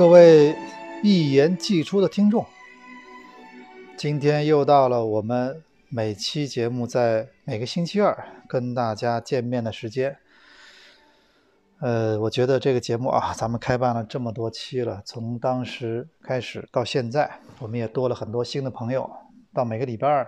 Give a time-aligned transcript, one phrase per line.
[0.00, 0.56] 各位
[1.02, 2.46] 一言既出的听众，
[3.98, 10.16] 今天又到了我们每期节目在每个星期二跟大家见面的时间。
[11.80, 19.10] 呃，我觉得这个节目啊，咱们开办了这么多期了，从当时开始到现在，我们也多了很多新的朋友，
[19.52, 20.26] 到每个礼拜二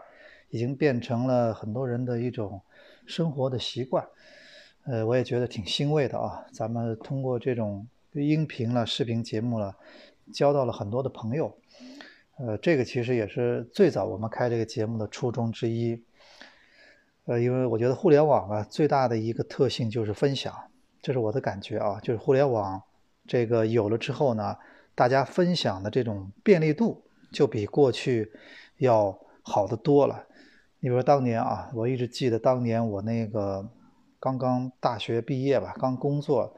[0.51, 2.61] 已经变成了很多人的一种
[3.07, 4.07] 生活的习惯。
[4.85, 7.89] 呃，我也觉得挺欣慰的啊，咱们通过这种。
[8.13, 9.77] 音频了、视频节目了，
[10.33, 11.57] 交到了很多的朋友。
[12.39, 16.03] 呃，这个其实也是最早我们开这个节目的初衷之一。
[17.27, 20.53] 呃，因为我觉得互联网啊，最大的一个特性就是分享，
[21.01, 22.01] 这是我的感觉啊。
[22.01, 22.83] 就是互联网
[23.27, 24.57] 这个有了之后呢，
[24.95, 28.33] 大家分享的这种便利度就比过去
[28.79, 30.27] 要好得多了。
[30.81, 33.71] 你比如说当年啊，我一直记得当年我那个
[34.19, 36.57] 刚刚大学毕业吧，刚工作。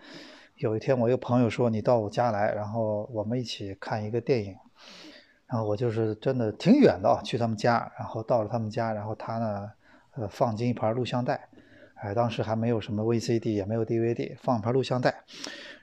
[0.56, 4.54] 有一天，我一个朋友说：“你到我家来，然后我们一起看一个电影。”
[5.46, 9.70] 然后我就是真的挺远的啊，去他们家，然后到了他们家，然后他呢，
[10.14, 11.48] 呃，放进一盘录像带，
[11.96, 15.24] 哎，当时还没有什么 VCD，也没有 DVD，放一盘录像带。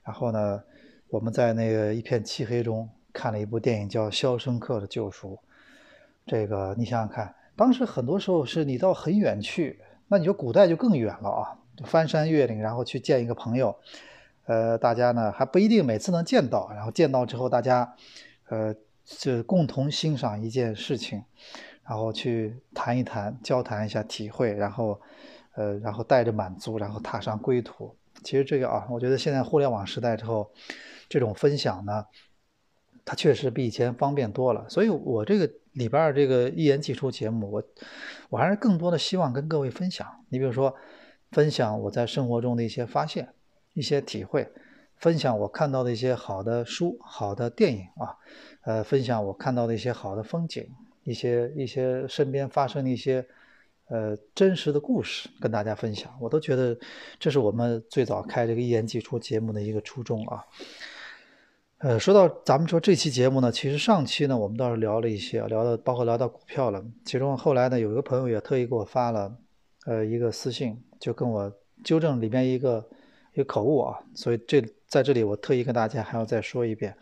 [0.04, 0.64] 然后呢，
[1.10, 5.36] 我们在那个一片漆黑中看了一部电影，叫《肖申克的救赎》。
[6.26, 13.76] 这个你想想看，当时很多时候是你到很远去，那你说古代就更远了啊，翻山越岭，然后去见一个朋友。
[14.46, 17.96] 呃，大家呢还不一定每次能见到，然后见到之后，大家，
[18.50, 18.76] 呃，
[19.06, 21.24] 就共同欣赏一件事情，
[21.88, 25.00] 然后去谈一谈，交谈一下体会，然后，
[25.56, 27.96] 呃，然后带着满足，然后踏上归途。
[28.24, 30.52] 其实这个啊，我觉得现在互联网时代之后，
[31.08, 32.06] 这种分享呢，
[33.06, 34.68] 它确实比以前方便多了。
[34.70, 37.64] 所以我这个里边这个一言既出节目，我
[38.30, 40.08] 我还是更多的希望跟各位分享。
[40.30, 40.76] 你比如说，
[41.32, 43.30] 分享我在生活中的一些发现。
[43.74, 44.48] 一些体会，
[44.98, 48.16] 分享我看到的一些好的书、好的电影啊，
[48.66, 50.68] 呃，分享我看到的一些好的风景，
[51.04, 53.26] 一些一些身边发生的一些
[53.88, 56.14] 呃真实的故事，跟大家分享。
[56.20, 56.78] 我都觉得
[57.18, 60.46] 这是我们最早开这个一言既出节目的一个初衷啊。
[61.78, 66.84] 呃，说到咱们说这期节目呢，其实上期呢我们倒是聊了一些，聊到包括聊到股票了。
[67.06, 69.36] 其中后来呢，有一个朋友也特意给我发了
[69.86, 71.52] 呃一个私信，就跟我
[71.84, 72.86] 纠正里面一个。
[73.34, 76.96] 一个口误啊，所以这在这里我特意跟大家还要再说一遍，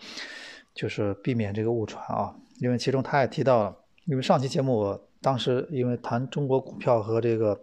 [0.75, 2.35] 就是避免这个误传啊。
[2.59, 3.75] 因为其中他也提到了，
[4.05, 7.59] 因为上期节目我当时因为谈中国股票和这个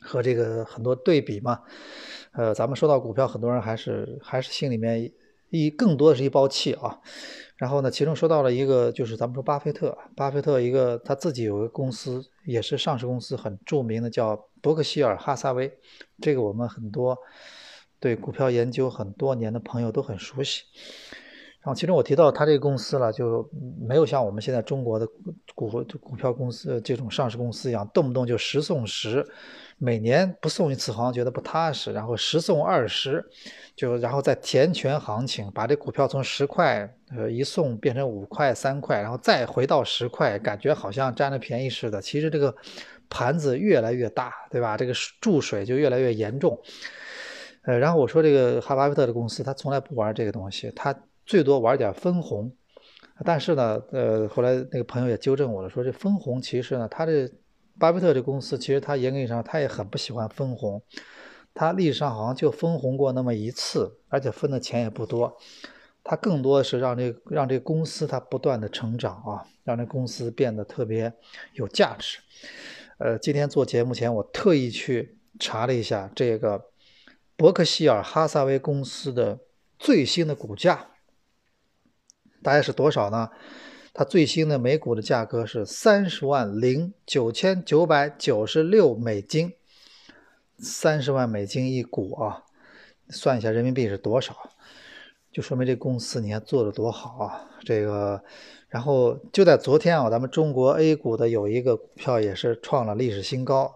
[0.00, 1.62] 和这个很多对比嘛，
[2.32, 5.12] 呃，咱们说到股票，很多人还是还是心里面
[5.50, 6.98] 一更多的是一包气啊。
[7.56, 15.78] 然后呢，其中说到了一个，就是咱们说巴菲特，巴菲特一个他自己有个公司，也是上市公司，很著名的叫伯克希尔哈撒韦，
[16.20, 17.16] 这个我们很多。
[17.98, 20.62] 对股票研究很多年的朋友都很熟悉，
[21.60, 23.48] 然后其中我提到他这个公司了，就
[23.80, 25.06] 没有像我们现在中国的
[25.54, 25.68] 股
[26.00, 29.26] 股票公司这种上市公司一样，动不动就十送十，
[29.78, 33.24] 每年不送一次好像觉得不踏实，然后十送二十，
[33.74, 42.00] 就然后再填权行情，把这股票从十块呃一送变成五块三块，然后再回到十块，感觉好像占了便宜似的。
[42.00, 42.54] 其实这个
[43.08, 44.76] 盘子越来越大，对吧？
[44.76, 46.60] 这个注水就越来越严重。
[47.66, 52.50] 呃，然后我说这个哈巴菲特的公司，他从来不玩这个东西，他最多玩点分红。
[53.24, 57.28] 但是呢，呃，后来那个朋友也纠正我了，说这分红其实呢，他这
[57.76, 60.80] 巴菲特这公司其实他严格意义上他也很不喜欢分红，
[61.54, 65.36] 他历史上好像就分红过那么一次，而且分的钱也不多。
[66.04, 71.12] 他更多的是让这让这公司它不断的成长啊，让这公司变得特别
[71.54, 72.18] 有价值。
[72.98, 76.66] 呃，今天做节目前，我特意去查了一下这个。
[77.36, 79.38] 伯克希尔哈撒韦公司的
[79.78, 80.86] 最新的股价
[82.42, 83.30] 大概是多少呢？
[83.92, 89.54] 它最新的每股的价格是三十万零九千九百九十六美金，
[90.58, 92.44] 三十万美金一股啊！
[93.08, 94.50] 算一下人民币是多少，
[95.36, 97.44] 就说明这公司你看做的多好啊！
[97.62, 98.18] 这个。
[98.70, 103.70] 然后就在昨天啊，咱们中国 A 股的有一个股票也是创了历史新高，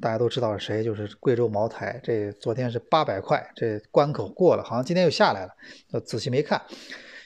[0.00, 2.00] 大家都知道是谁，就是贵州茅台。
[2.02, 5.52] 这昨天是八百块，这关口过了，好像今天又下来了。
[5.92, 6.60] 我仔细没看，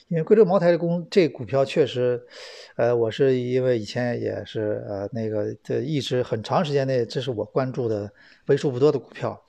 [0.09, 2.21] 因为贵州茅台的公这股票确实，
[2.75, 8.11] 呃，我是因为以前也是呃那个这一直很长时间内，这是我关注的
[8.49, 9.41] 为数不多的股票。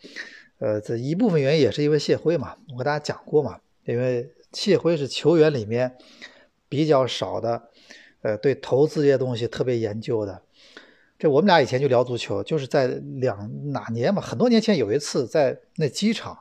[0.59, 5.97] 呃，这一部分原因也是因为谢辉嘛，我和大家讲过嘛，因为谢辉是球员里面。
[6.69, 7.69] 比较少的，
[8.21, 10.41] 呃，对投资这些东西特别研究的。
[11.17, 16.37] 这我们俩以前就聊足球，就是在两哪年嘛，很多年前有一次在那机场，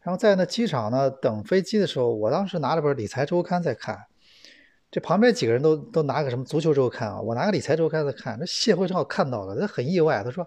[0.00, 3.96] 然后在那机场呢等飞机的时候，我当时拿了本理财周刊在看，
[4.90, 8.36] 这旁边几个人都都拿个什么足球周刊啊，我拿个理财周刊在看。
[8.40, 10.44] 这谢辉正好看到了，他很意外，他说：“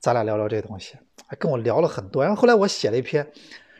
[0.00, 2.24] 咱俩聊聊这东西。”还跟我聊了很多。
[2.24, 3.30] 然后后来我写了一篇，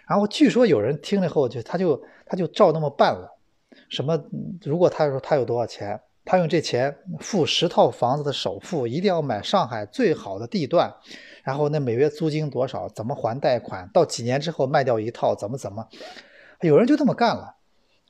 [0.08, 3.36] 然后据说有人听了后就他就他就照那么办了。
[3.88, 4.18] 什么？
[4.62, 10.92] 如果他说他有多少钱，他用这钱付十套房子的首付，一定要买上海最好的地段。
[11.44, 12.88] 然后那每月租金多少？
[12.88, 13.88] 怎么还贷款？
[13.92, 15.34] 到几年之后卖掉一套？
[15.34, 15.86] 怎么怎么？
[16.60, 17.54] 有人就这么干了，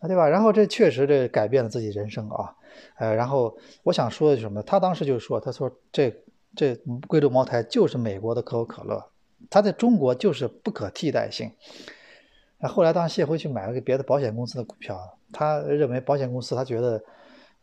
[0.00, 0.29] 啊，对吧？
[0.29, 2.55] 然后这确实这改变了自己人生啊，
[2.97, 4.62] 呃，然后我想说的是什么？
[4.62, 6.12] 他当时就说，他说这
[6.56, 6.75] 这
[7.06, 9.11] 贵州茅台就是美国的可口可乐，
[9.50, 11.52] 它在中国就是不可替代性。
[12.58, 17.02] 那后来当谢辉去买了个别的保险公司的股票，他认为保险公司他觉得，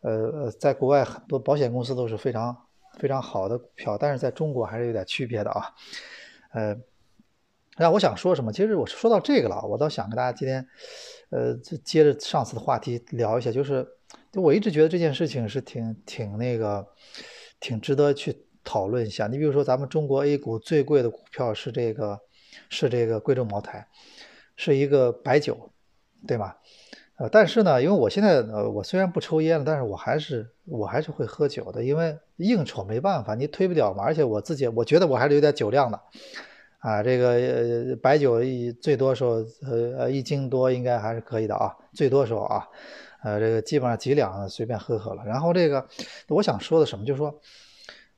[0.00, 2.56] 呃，在国外很多保险公司都是非常。
[2.98, 5.74] 非常好的股票，但是在中国还是有点区别的啊。
[6.52, 6.74] 呃，
[7.76, 8.50] 那我想说什么？
[8.50, 10.66] 其实我说到这个了，我倒想跟大家今天，
[11.28, 13.86] 呃，接着上次的话题聊一下，就是，
[14.32, 16.88] 就我一直觉得这件事情是挺挺那个，
[17.60, 19.28] 挺值得去讨论一下。
[19.28, 22.20] 你比如说，咱们中国 A 股最贵的股票是这个，
[22.68, 23.86] 是这个贵州茅台，
[24.56, 25.70] 是一个白酒，
[26.26, 26.54] 对吗？
[27.18, 34.04] 呃，但是呢，因为我现在呃，我虽然不抽烟了，但是我还是我还是会喝酒的，因为应酬没办法，你推不掉嘛。
[34.04, 35.98] 而且我自己我觉得我还是有点酒量的，
[36.80, 42.68] 啊，这个白酒一最多时候呃呃一斤多应该还是可以的啊，最多时候啊，
[43.22, 45.24] 呃这个基本上几两随便喝喝了。
[45.24, 45.86] 然后这个
[46.28, 47.34] 我想说的什么，就是说，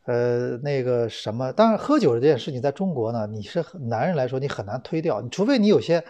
[0.08, 6.02] 呃那个什么，当然喝酒这件事情在中国呢，你是男人来说你很难推掉，除非你有些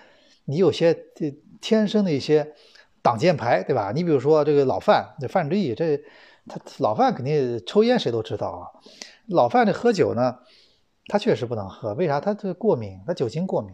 [0.44, 0.96] 你有些
[1.60, 2.54] 天生的一些。
[3.00, 3.92] 挡箭牌，对吧？
[3.94, 5.96] 你比如说这个老范，这范志毅，这
[6.46, 8.62] 他老范肯定抽烟，谁都知道啊。
[9.28, 10.40] 老范这喝酒呢，
[11.06, 12.20] 他确实不能喝，为啥？
[12.20, 13.72] 他这过敏，他酒精过敏。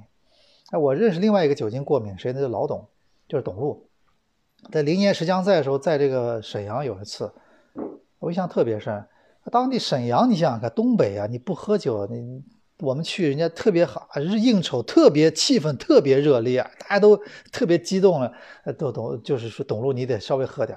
[0.71, 2.41] 哎，我认识另外一个酒精过敏，谁呢？
[2.41, 2.87] 就老董，
[3.27, 3.89] 就是董路，
[4.71, 7.33] 在零年十强赛的时候，在这个沈阳有一次，
[8.21, 9.05] 我印象特别深。
[9.51, 12.43] 当地沈阳，你想想看，东北啊，你不喝酒，你。
[12.81, 17.17] 我们去人家特别好，是应酬特别气氛特别热烈，大家都
[17.53, 18.31] 特别激动了。
[18.77, 20.77] 都懂，就是说董路你得稍微喝点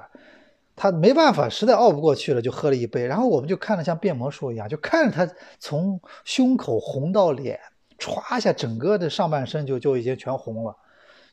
[0.76, 3.04] 他没办法，实在熬不过去了，就喝了一杯。
[3.08, 7.60] 然后我们就看着像变魔术一样，就看着他从胸口红到脸，
[7.98, 10.76] 歘一下，整个的上半身就就已经全红了。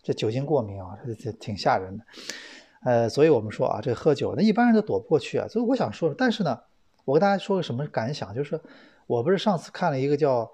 [0.03, 2.05] 这酒精过敏啊，这这挺吓人的。
[2.85, 5.47] 呃，所以我们说啊，这喝酒那一般人都躲不过去啊。
[5.47, 6.59] 所以我想说，但是呢，
[7.05, 8.61] 我跟大家说个什么感想，就是。
[9.07, 10.51] 我不是上次看了一个叫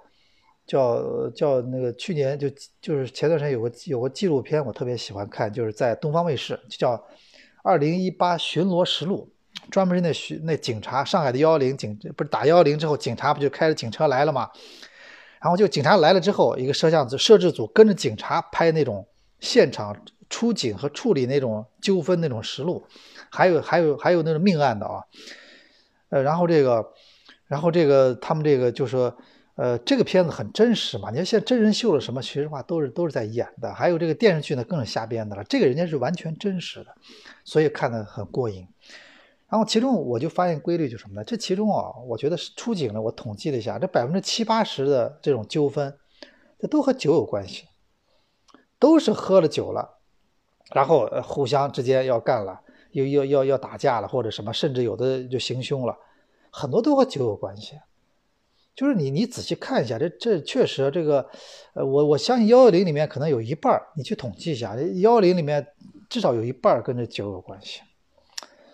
[0.66, 6.97] 叫叫那个去年就就是前段时间有个有个纪录片，我特别喜欢看，就是在东方卫视，就叫
[7.62, 9.33] 《二零一八巡逻实录》，
[9.71, 14.50] 专门是那巡那警察，上海的幺幺零警不是打幺幺零之后，警察不就开着警车来了吗？
[15.40, 19.07] 然后就警察来了之后，一个摄像组摄制组跟着警察拍那种
[19.38, 19.97] 现场
[20.28, 22.85] 出警和处理那种纠纷那种实录，
[23.30, 25.04] 还有还有还有那种命案的啊，
[26.11, 26.93] 呃，然后这个。
[27.47, 29.12] 然后这个他们这个就说，
[29.57, 31.11] 呃，这个片子很真实嘛。
[31.11, 33.75] 你看现在真人秀了什么，其实话都是都是在演的。
[33.75, 35.43] 还有这个电视剧呢，更是瞎编的了。
[35.43, 36.95] 这个人家是完全真实的，
[37.45, 38.64] 所以看得很过瘾。
[39.49, 41.25] 然后其中我就发现规律，就什么呢？
[41.25, 43.02] 这其中啊，我觉得出警了。
[43.02, 45.93] 我统计了一下，这百分之七八十的这种纠纷，
[46.61, 47.64] 这都和酒有关系，
[48.79, 49.99] 都是喝了酒了，
[50.73, 52.61] 然后互相之间要干了，
[52.93, 55.97] 又要要要打架了，或者什么，甚至有的就行凶了。
[56.51, 57.79] 很多都和酒有关系，
[58.75, 61.29] 就是你你仔细看一下，这这确实这个，
[61.75, 65.67] 呃，我我相信幺幺零里面可能有一半你去统计一下，幺幺零里面
[66.09, 67.81] 至少有一半跟这酒有关系。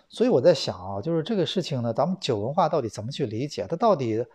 [0.09, 3.67] 所以我在想啊，就是这个事情呢，咱们酒文化到底怎么去理解？
[3.69, 4.25] 它到底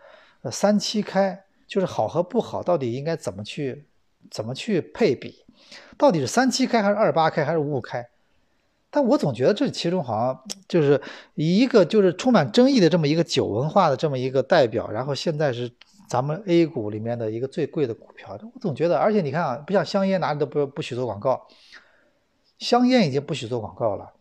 [0.43, 3.87] 呃三七开，就是好和不好，到底应该怎么去
[4.29, 5.43] 怎么去配比？
[5.97, 8.07] 到底是三七开还是二八开还是五五开？
[8.95, 11.01] 但我总觉得这其中好像就是
[11.33, 15.71] 一个就是充满争议的这么一个酒文化的这么一个代表，然后现在是
[16.07, 18.37] 咱们 A 股里面的一个最贵的股票。
[18.53, 21.47] 我总觉得，而且你看啊，不像香烟哪里都不不许做广告，
[22.59, 24.13] 香烟已经不许做广告了。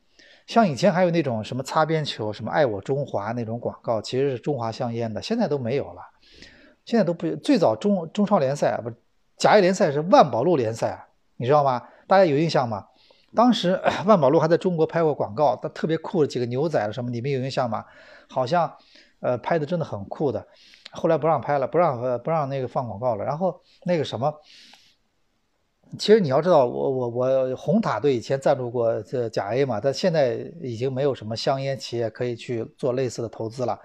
[0.46, 6.00] 像以前还有那种什么擦边球、什么爱我中华那种广告，其实是中华香烟的，现在都没有了。
[6.86, 8.90] 现在都不最早中中超联赛不
[9.36, 11.82] 甲 A 联赛是万宝路联赛，你知道吗？
[12.06, 12.86] 大家有印象吗？
[13.34, 17.84] 当时万宝路还在中国拍过广告，他特别酷的几个牛仔什么，你们有印象吗？
[18.28, 18.72] 好像，
[19.20, 20.46] 呃，拍的真的很酷的。
[20.90, 23.24] 后来不让拍了，不让呃不让那个放广告了。
[23.24, 24.34] 然后那个什么，
[25.98, 33.80] 其实你要知道，我我我红塔队以前赞助过这甲 A 嘛，但现在已经没有什么香烟企业可以去做类似的投资了。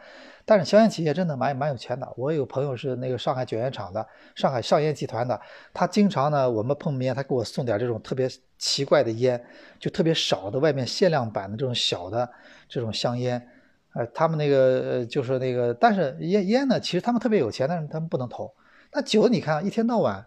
[0.47, 2.07] 但是香烟企业真的蛮蛮有钱的。
[2.15, 5.39] 我有朋友是那个上海卷烟厂的，上海上烟集团的，
[5.73, 9.45] 他经常呢我们碰面，他给我送点这种特别奇怪的烟，
[9.77, 12.27] 就特别少的外面限量版的这种小的
[12.69, 13.45] 这种香烟。
[13.93, 14.57] 呃，他们那个
[14.99, 18.53] 呃就是那个，但是烟烟呢，其实他们特别有钱，但是他们不能投。
[18.93, 20.25] 那酒你看一天到晚。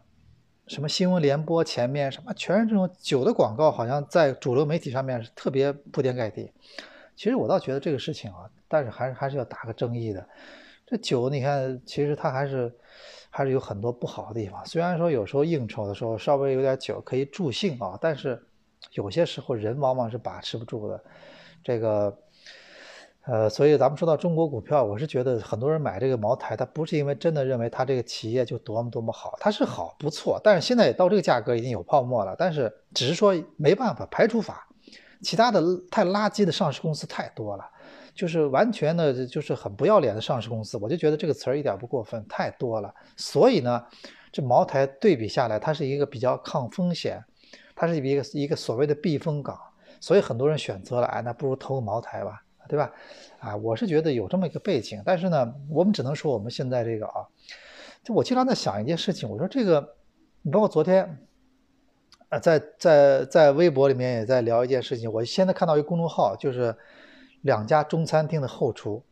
[0.66, 6.52] 什么新闻联播前面什么全是这种酒的广告，好像在主流媒体上面是特别铺天盖地。
[7.16, 10.26] 其实我倒觉得这个事情啊，但是还是还是要打个争议的。
[10.86, 12.72] 这酒你看，其实它还是
[13.28, 14.64] 还是有很多不好的地方。
[14.64, 18.42] 虽然说有时候应酬的时候稍微有点酒可以助兴啊，但是
[18.92, 21.04] 有些时候人往往是把持不住的。
[21.62, 22.16] 这个。
[23.26, 34.66] 呃，所以咱们说到中国股票，我是觉得很多人买这个茅台，他不是因为真的认为它这个企业就多么多么好，它是好不错，但是现在也到这个价格已经有泡沫了，但是只是说没办法排除法，
[35.22, 35.60] 其他的
[35.90, 37.70] 太垃圾的上市公司太多了，
[38.20, 42.94] 就是完全的就是很不要脸的上市公司，我就觉得这个词儿一点不过分，太多了。
[43.16, 43.82] 所以呢，
[44.30, 47.24] 这茅台对比下来，它是一个比较抗风险，
[47.74, 49.58] 它是一个一个所谓的避风港，
[50.00, 52.42] 所以很多人选择了，哎，那不如投个茅台吧。
[52.68, 52.92] 对吧？
[53.40, 57.26] 啊，我是觉得有这么一个背景，但是呢，我们只能说我们现在这个啊，
[58.04, 59.96] 就我经常在想一件事情，我说这个，
[60.42, 61.18] 你包括昨天，
[62.28, 66.72] 啊，在在在微博里面也在聊一件事情，我现在看到一个公众号，就是
[67.42, 69.02] 两家中餐厅的后厨，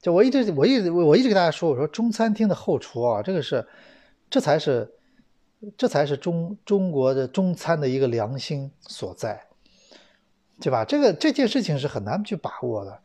[0.00, 3.66] 就我一直我一直我一直给大家说，我说中餐厅的后厨啊，这个是，
[4.28, 4.92] 这才是，
[5.76, 9.44] 这才是中中国的中餐的一个良心所在。
[10.60, 10.84] 对吧？
[10.84, 13.00] 这个这件事情是很难去把握的。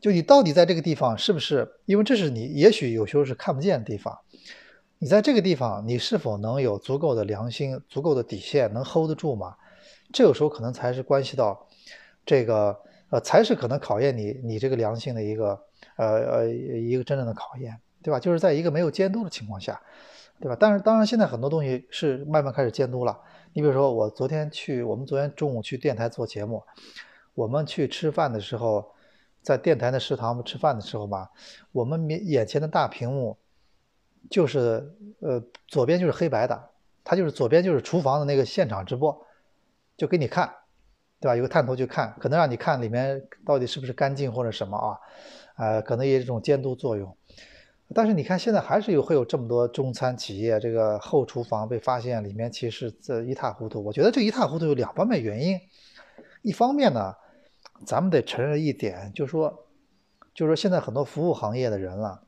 [0.00, 1.70] 就你到底在这个地方是不是？
[1.84, 4.18] 因为这是你也许有时候是看不见的地方。
[4.98, 9.54] 你在这个地方，你是否能有足够的良心、足够的底线，能 hold 得住吗？
[10.14, 11.68] 这有时候可能才是关系到
[12.24, 12.74] 这个
[13.10, 15.58] 呃，才是可能考验你你这个良心的一个
[15.96, 18.20] 呃呃一个真正的考验，对吧？
[18.20, 19.80] 就是在一个没有监督的情况下，
[20.40, 20.56] 对吧？
[20.58, 23.18] 但是当然现在很多东西是慢慢开始监督了。
[23.54, 26.62] 你比如说，我昨天去，我们昨天中午去电台做节目，
[27.34, 28.92] 我们去吃饭的时候，
[29.42, 31.30] 在电台的食堂吃饭的时候吧，
[31.72, 33.36] 我们面眼前的大屏幕，
[34.30, 36.70] 就是呃左边就是黑白的，
[37.02, 39.26] 它就是左边就是厨房的那个现场直播，
[39.96, 40.52] 就给你看，
[41.20, 41.36] 对吧？
[41.36, 44.98] 有个探头去看，可能让你看里面到底是不是干净或者什么啊，
[45.56, 47.16] 呃，可能也是一种监督作用。
[47.94, 53.82] 但是你看，现在还是有会有这么多中餐企业，这个后厨房被发现里面其实这一塌糊涂。
[53.82, 55.58] 我觉得这一塌糊涂有两方面原因。
[56.42, 57.14] 一方面呢，
[57.84, 59.66] 咱们得承认一点，就是说，
[60.34, 62.22] 就是说现在很多服务行业的人了，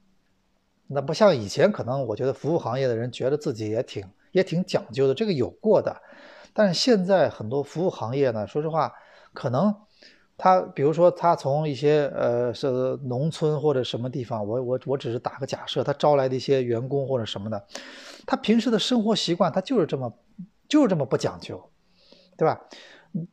[0.86, 5.94] 那不像以前，可能我觉得服务行业的人觉得自己也挺也挺讲究的，这个有过的。
[6.52, 8.92] 但是现在很多服务行业呢，说实话，
[9.32, 9.74] 可能。
[10.42, 12.66] 他比如说，他从一些呃是
[13.04, 17.62] 农村或者什么地方，我我我只是打个假设，他招来的一些员工或者什么的，
[18.24, 20.10] 他平时的生活习惯他就是这么
[20.66, 21.62] 就是这么不讲究，
[22.38, 22.58] 对吧？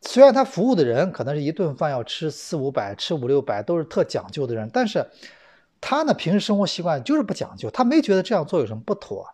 [0.02, 5.10] 虽然他服务的人可能是一顿饭要吃四五百、吃五六百，都是特讲究的人，但是
[5.80, 9.26] 他呢平时生活习惯就是不讲究，他没觉得这样做有什么不妥，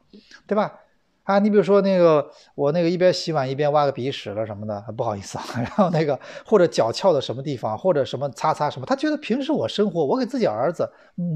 [0.46, 0.80] 对吧？
[1.24, 5.44] 啊，你比如说那个，我那个一边洗碗一边挖个鼻屎了什么的，不好意思啊。
[5.56, 10.86] 然后那个或者脚翘到什么地方，或者什么擦擦什么，他觉得平时我生活，我给自己儿子，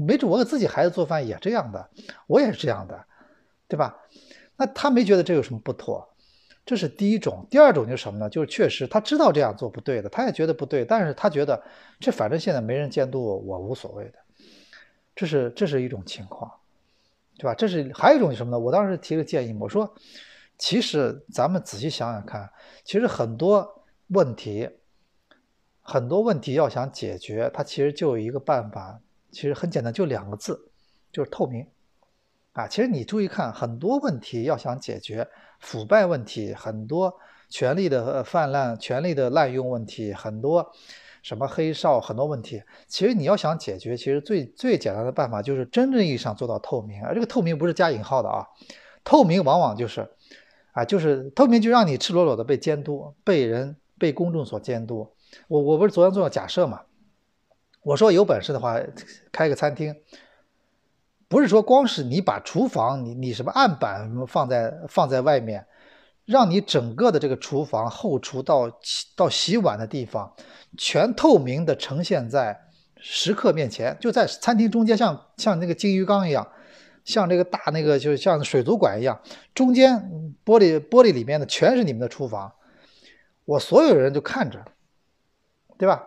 [0.06, 1.88] 没准我给自己孩子做饭也这样的，
[2.26, 3.02] 我也是这样的，
[3.66, 3.96] 对吧？
[4.56, 6.06] 那他没觉得这有什么不妥，
[6.66, 7.46] 这是第一种。
[7.48, 8.28] 第二种就是什么呢？
[8.28, 11.62] 就是确实他知道这样做不对的，他也觉得不对，但是他觉得
[11.98, 14.18] 这反正现在没人监督我，我无所谓的，
[15.14, 16.52] 这是这是一种情况。
[17.38, 17.54] 对吧？
[17.54, 18.58] 这是还有一种什么呢？
[18.58, 19.94] 我当时提个建议，我说，
[20.58, 22.50] 其实咱们仔细想想看，
[22.84, 24.68] 其实很多问题，
[25.80, 30.70] 很多问题要想解决，它其实就有一个办法，其实很简单，就两个字，
[31.12, 31.64] 就是透明。
[32.54, 35.28] 啊，其实你注意看，很多问题要想解决，
[35.60, 37.16] 腐败问题，很多
[37.48, 40.72] 权力的泛滥、权力的滥用问题，很多。
[41.28, 47.04] 什么黑哨很多问题，其实你要想解决，其实最最简单的办法就是真正意义上做到透明。
[47.04, 48.46] 而这个透明不是加引号的啊，
[49.04, 50.08] 透明往往就是，
[50.72, 55.06] 啊，就是透明就让你赤裸裸的被监督，被人被公众所监督。
[55.48, 56.80] 我我不是昨天做了假设嘛，
[57.82, 58.80] 我说有本事的话
[59.30, 59.94] 开个餐厅，
[61.28, 65.66] 不是说光是你把厨房你你什么案板什么放在放在外面。
[66.28, 68.70] 让你整个的这个厨房后厨到
[69.16, 70.30] 到洗碗的地方，
[70.76, 72.54] 全透明的呈现在
[73.00, 76.46] 食客面前，就在餐厅中间，像像那个金鱼缸一样，
[77.02, 79.18] 像这个大那个就像水族馆一样，
[79.54, 79.96] 中间
[80.44, 82.52] 玻璃玻璃里面的全是你们的厨房，
[83.46, 84.62] 我所有人就看着，
[85.78, 86.04] 对吧？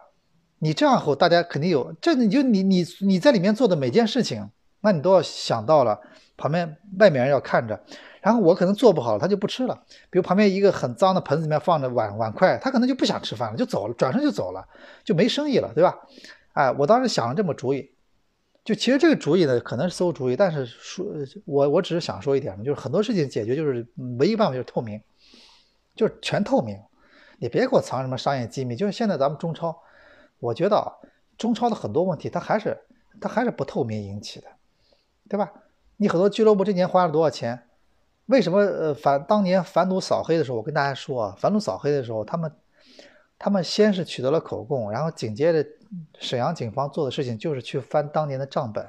[0.59, 4.47] 你这样后，大家肯定有这，你就你你你在里面做的每件事情，
[4.81, 5.99] 那你都要想到了，
[6.37, 7.83] 旁边外面人要看着，
[8.21, 9.83] 然后我可能做不好，他就不吃了。
[10.09, 14.65] 比如旁边一个很脏的盆子里面放着碗碗筷，他可能就不想吃饭了，就走了，转身就走了，
[15.03, 15.97] 就没生意了，对吧？
[16.53, 17.91] 哎，我当时想了这么主意。
[18.63, 21.05] 就其实这个主意呢，可能是馊主意，但是说，
[21.45, 23.85] 我我只是想说一点就是很多事情解决就是
[24.19, 25.01] 唯一办法就是透明，
[25.95, 26.79] 就是全透明，
[27.39, 28.75] 你别给我藏什么商业机密。
[28.75, 29.75] 就是现在咱们中超，
[30.39, 30.93] 我觉得啊，
[31.39, 32.77] 中超的很多问题它还是
[33.19, 34.47] 它还是不透明引起的，
[35.27, 35.51] 对吧？
[35.97, 37.63] 你很多俱乐部这年花了多少钱？
[38.31, 42.51] 为什么呃反当年反赌扫黑的时候，我跟大家说啊，反赌扫黑的时候，他们
[43.37, 45.69] 他们先是取得了口供，然后紧接着。
[46.19, 48.87] 沈阳警方做的事情就是去翻当年的账本。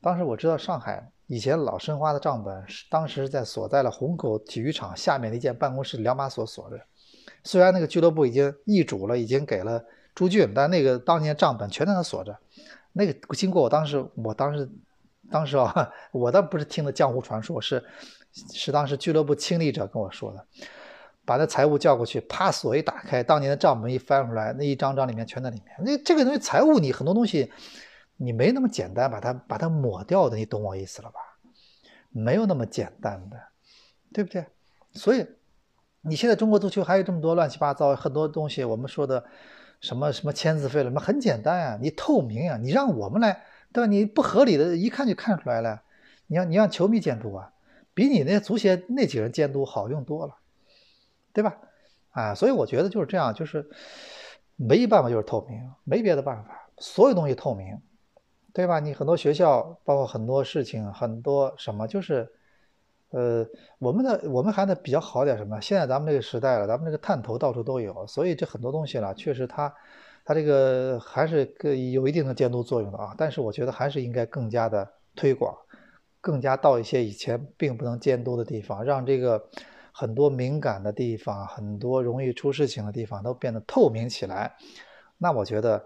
[0.00, 6.78] 当时我知道上海以前老申花的账本是当时在锁在了虹口体育场下面的一间办公室两把锁锁着。
[7.42, 12.38] 虽然那个俱乐部已经易主了，已经给了朱俊，但那个当年账本全在那锁着。
[12.92, 14.70] 那个经过我当时，我当时，
[15.30, 17.84] 当时啊， 我倒不是听的江湖传说，是
[18.52, 20.46] 是当时俱乐部亲历者跟我说的。
[21.24, 25.74] 把那财务叫过去，啪，锁一打开，当年的账本一翻出来，那一张张里面全在里面。
[25.80, 27.50] 那这个东西，财务你很多东西，
[28.16, 31.18] 你没那么简单把它把它抹掉的，你懂我意思了吧？
[32.10, 33.36] 没有那么简单的，
[34.12, 34.46] 对不对？
[34.92, 35.26] 所以
[36.02, 39.24] 你现在中国足球还有这么多乱七八糟很多东西，我们说的
[39.80, 43.42] 什么什么签字费了，那很简单呀，你透明呀，你让我们来，
[43.76, 43.86] 对吧？
[43.86, 45.82] 你不合理的，一看就看出来了。
[46.28, 47.52] 你让你让球迷监督啊，
[47.92, 50.34] 比你那足协那几个人监督好用多了。
[51.34, 51.54] 对吧？
[52.12, 53.68] 啊，所以我觉得就是这样，就是
[54.70, 57.78] 唯一办法就是透明，没别的办法，所有东西透明，
[58.54, 58.80] 对吧？
[58.80, 62.26] 你很多学校，包括很多事情，很多什么，就是，
[63.10, 63.46] 呃，
[63.78, 65.60] 我们的我们还得比较好点什么？
[65.60, 69.74] 现在咱们这个时代了，咱们这个探头到处都有，所以这很多东西了，确实它
[70.26, 71.50] 它这个还是
[71.92, 73.14] 有一定的监督作用的啊。
[73.16, 75.56] 但是我觉得还是应该更加的推广，
[76.20, 79.48] 更加到一些以前并不能监督的地方，让这个。
[79.98, 84.54] 很多敏感的地方，很多容易出事情的地方都变得透明起来，
[85.16, 85.82] 那我觉得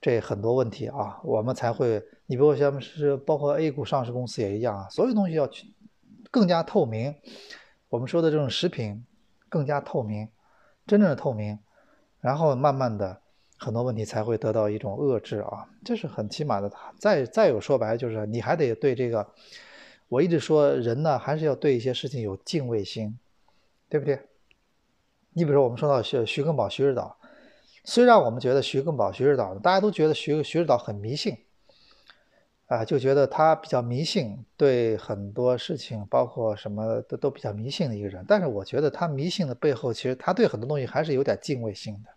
[0.00, 5.66] 这很多问题啊，我们才会，你比如像是包括 A 股上市公司也一样啊，所有东西要去
[6.30, 7.12] 更加透明。
[7.88, 9.04] 我们说的这种食品
[9.48, 10.28] 更加透明，
[10.86, 11.58] 真正的透明，
[12.20, 13.20] 然后慢慢的
[13.60, 16.72] 很多问题才会得到一种遏制啊，这是很起码的。
[16.98, 19.24] 再再有说白就是你还得对这个，
[20.08, 23.16] 我一直说人呢还是要对一些事情有敬畏心。
[23.92, 24.20] 对不对？
[25.32, 27.18] 你比如说，我们说到徐徐根宝、徐日岛，
[27.82, 31.36] 虽然我们觉得徐根宝、徐日岛，大家都觉得徐徐日岛很迷信，
[32.66, 38.24] 啊，就觉得他比较迷信，对很多事情，包括什么都都比较迷信的一个人。
[38.28, 42.10] 但是我觉得他迷信的背后，其实他对很多东西还是有点敬畏心的。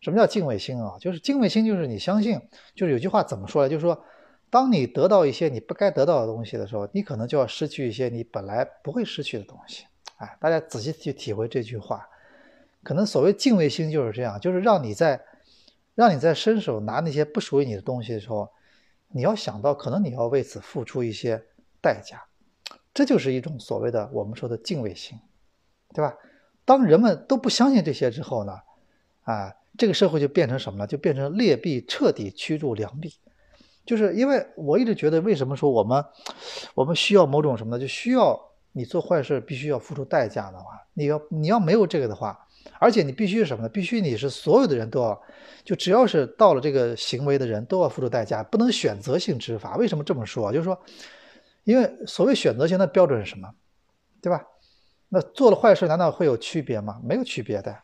[0.00, 0.96] 什么叫敬畏心啊？
[1.00, 2.40] 就是敬畏心，就是你相信，
[2.74, 3.68] 就是有句话怎么说呢？
[3.68, 4.04] 就是说，
[4.50, 9.84] 当你得到一些你不该得到的东西的时候，你可能就要失去一些你本来不会失去的东西。
[10.18, 12.08] 哎，大家仔细去体会这句话，
[12.82, 15.20] 可能所谓敬畏心就是这样，就是让你在，
[15.94, 18.48] 让你在伸手拿那些不属于你的东西的时候，
[19.08, 21.42] 你要想到可能你要为此付出一些
[21.80, 22.22] 代价，
[22.94, 25.18] 这就是一种所谓的我们说的敬畏心，
[25.92, 26.16] 对吧？
[26.64, 28.52] 当人们都不相信这些之后呢，
[29.22, 30.86] 啊，这个社会就变成什么呢？
[30.86, 33.12] 就变成劣币彻底驱逐良币，
[33.84, 36.04] 就是因为我一直觉得，为什么说我们，
[36.74, 37.80] 我们需要某种什么呢？
[37.80, 38.48] 就需要。
[38.72, 42.38] 你做坏事必须要付出代价的话，你要你要没有这个的话，
[42.78, 43.68] 而且你必须是什么呢？
[43.68, 45.20] 必须你是所有的人都要，
[45.64, 49.76] 就只要是到了这个行为的人都要付出代价，不能选择性执法。
[49.78, 50.52] 为什么这么说？
[50.52, 50.78] 就是说，
[51.64, 53.52] 因为所谓选择性的标准是什么？
[54.20, 54.44] 对吧？
[55.08, 57.00] 那做了坏事难道会有区别吗？
[57.02, 57.74] 没有区别的，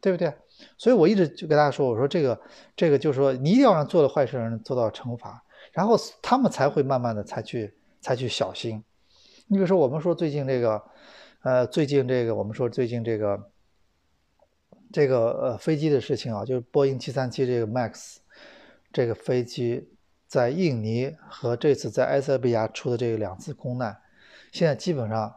[0.00, 0.32] 对不对？
[0.76, 2.40] 所以我一直就跟大家说，我说这个
[2.76, 8.82] 这个就是说，你一定要让做了坏事的人做到惩罚，然后他们才会慢慢的才去才去小心。
[9.46, 10.82] 你比如说，我们说最近这个，
[11.42, 13.50] 呃，最近这个，我们说最近这个，
[14.90, 18.16] 这个呃飞机的事情啊，就是波音七三七这个 MAX
[18.92, 19.88] 这个飞机
[20.26, 23.96] 在印尼和这次在埃塞俄比亚出的这两次空难，
[24.52, 25.34] 现在基本上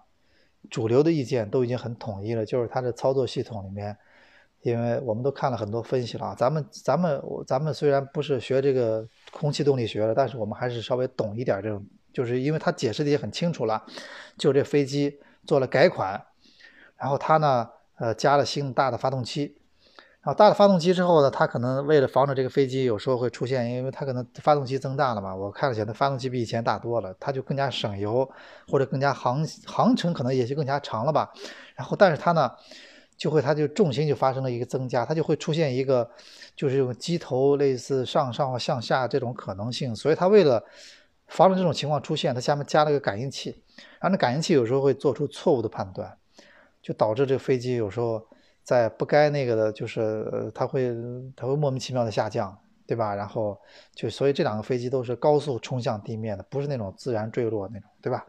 [0.69, 3.97] 主流的意见都已经很统一了，就是它的操作系统里面，
[4.65, 11.85] 因为我们都看了很多分析了啊，咱们咱们咱们虽然不是学这个空气动力学的，但是我们还是稍微懂一点这种。
[12.11, 13.83] 就是因为他解释的也很清楚了，
[14.37, 16.19] 就这飞机做了改款，
[16.97, 19.57] 然后它呢，呃，加了新大的发动机，
[20.21, 28.27] 然后大的发动机之后呢，它可能为了防止这个飞机有时候会出现，因为它可能发动机增大了嘛，我看了下，它发动机比以前大多了，它就更加省油，
[28.69, 31.31] 或者更加航航程可能也就更加长了吧。
[31.75, 32.49] 然后，但是它呢，
[33.17, 36.09] 就会它就重心就发生了一个增加，它就会出现一个
[36.55, 39.95] 就是这种机头类似上上或向下这种可能性。
[39.95, 40.63] 所以它为了
[41.27, 43.49] 防止这种情况出现，它下面加了个感应器，
[43.99, 46.17] 然后那感应器有时候会做出错误的判断，
[46.81, 48.21] 就导致这个飞机有时候
[48.63, 50.93] 在不该那个的，就是它会
[51.35, 53.15] 它会莫名其妙的下降，对吧？
[53.15, 53.57] 然后
[53.93, 58.25] 就所以这两个飞机都是高速冲向地面的，不是那种自然坠落那种，对吧？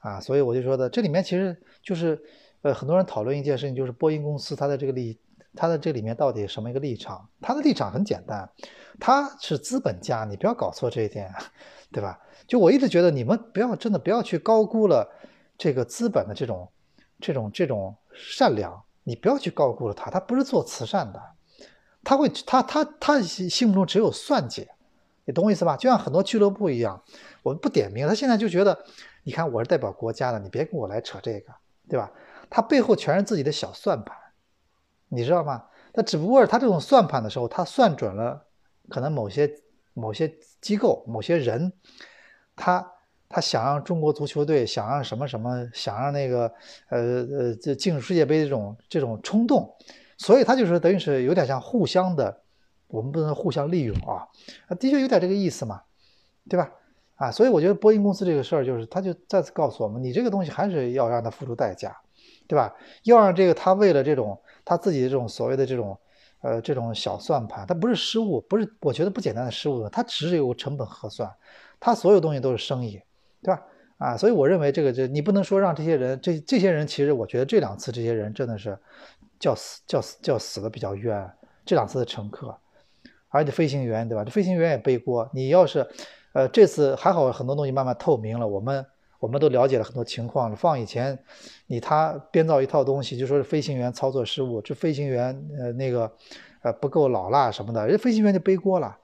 [0.00, 2.20] 啊，所以我就说的，这里面其实就是，
[2.66, 5.16] 呃，很多人讨论一件事情，就是波音公司它的这个立，
[5.54, 7.28] 它的这里面到底什么一个立场？
[7.40, 8.50] 它的立场很简单，
[8.98, 11.32] 它是资本家，你不要搞错这一点，
[11.92, 12.18] 对吧？
[12.48, 15.08] 就我一直觉得你们不要真的不要去高估了
[15.56, 16.68] 这个资本的这种
[17.20, 21.22] 这种这种善良，你不要去高估了他，他不是做慈善的，
[22.02, 24.66] 他会他他他心目中只有算计，
[25.24, 25.76] 你懂我意思吧？
[25.76, 27.00] 就像很多俱乐部一样，
[27.44, 28.76] 我们不点名，他现在就觉得。
[29.28, 31.52] 你看，我是代表国家的，你别跟我来扯这个，
[31.88, 32.08] 对吧？
[32.48, 34.16] 他背后全是自己的小算盘，
[35.08, 35.64] 你知道吗？
[35.92, 38.46] 他只不过是他这种算盘的时候，他算准了
[38.88, 39.50] 可能某些
[39.94, 41.72] 某些机构、某些人，
[42.54, 42.92] 他
[43.28, 46.52] 他想让中国足球队想让什么什么，想让那个
[46.90, 49.74] 呃呃这进入世界杯这种这种冲动，
[50.18, 52.42] 所以他就是等于是有点像互相的，
[52.88, 54.28] 我们不能互相利用啊，
[54.78, 55.82] 的确有点这个意思嘛，
[56.48, 56.70] 对吧？
[57.16, 61.96] 啊，所以我觉得波音公司这个事儿，就是他就再次告诉我们，你这个东西还是要让他付出代价，
[62.46, 62.74] 对吧？
[63.04, 65.98] 要让这个他为了这种他自己的这种所谓的这种
[66.40, 71.30] 呃这种小算盘，他不是失误，不是我觉得不简单的失误，他只是有成本核算，
[71.80, 73.00] 他所有东西都是生意，
[73.42, 73.62] 对吧？
[73.98, 78.78] 啊，所以我认为这个这你不能说让这些人这这些人，其实我觉得这两次这些人真的是
[79.38, 81.30] 叫死叫死叫死的比较冤，
[81.64, 82.56] 这两次的乘客，
[83.28, 84.24] 而且飞行员对吧？
[84.24, 85.86] 这飞行员也背锅，你要是。
[86.32, 88.46] 呃，这次还好，很多东西慢慢透明了。
[88.46, 88.84] 我们
[89.26, 90.54] 我们都了解了很多情况了。
[90.54, 91.18] 放以前，
[91.66, 96.08] 你他编造一套东西，就说是飞行员操作失误，这飞行员呃那个
[96.62, 98.96] 呃不够老辣什么的，人飞行员就背锅了，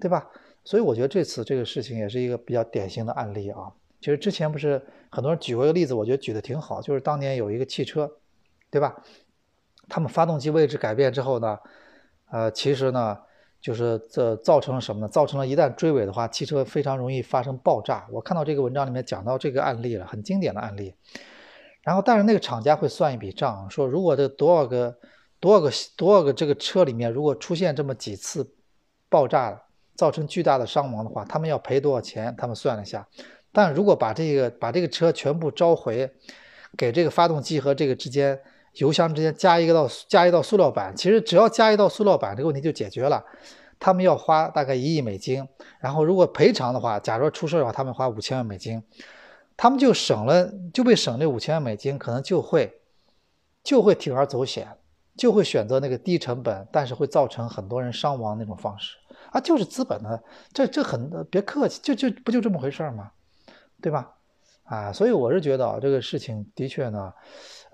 [0.00, 0.26] 对吧？
[0.64, 3.70] 所以我觉得这次这个事情也是一个比较典型的案例啊。
[4.00, 8.10] 其实之前不是很多人举过一个例子，我觉得举的挺好，就是当年有一个汽车，
[8.70, 8.96] 对吧？
[9.86, 11.58] 他们发动机位置改变之后呢，
[12.30, 13.18] 呃，其实呢。
[13.68, 15.08] 就是这造成了什么呢？
[15.08, 18.08] 造成了一旦追尾的话，汽车非常容易发生爆炸。
[18.10, 20.94] 我看到这个文章里面讲到这个案例了，很经典的案例。
[21.82, 24.96] 然后，但是那个厂家会算一笔账，说如果这多少个、
[25.38, 28.54] 多少个、多少个这个车里面，如果出现这么几次
[29.10, 29.62] 爆炸，
[29.94, 32.34] 造成巨大的伤亡的话，他们要赔多少钱？
[32.38, 33.06] 他们算了一下。
[33.52, 36.10] 但如果把这个把这个车全部召回，
[36.74, 38.40] 给这个发动机和这个之间。
[38.78, 43.24] 油箱之间加一个道加一道塑料板，其实只要加一道塑料板，这个问题就解决了。
[43.80, 45.46] 他们要花大概一亿美金，
[45.78, 48.82] 然后如果赔偿的话，假如出事的话，他们花五千万美金，
[49.56, 52.80] 他们就省了，就被省这五千万美金，可能就会
[53.62, 54.66] 就会铤而走险，
[55.16, 58.96] 就会选择那个低成本，但是会造成很多人伤亡那种方式
[59.30, 63.12] 啊，就是资本的，这这很别客气，就就不就这么回事吗？
[63.80, 64.17] 对吧？
[64.68, 67.12] 啊，所以我是觉得啊，这个事情的确呢。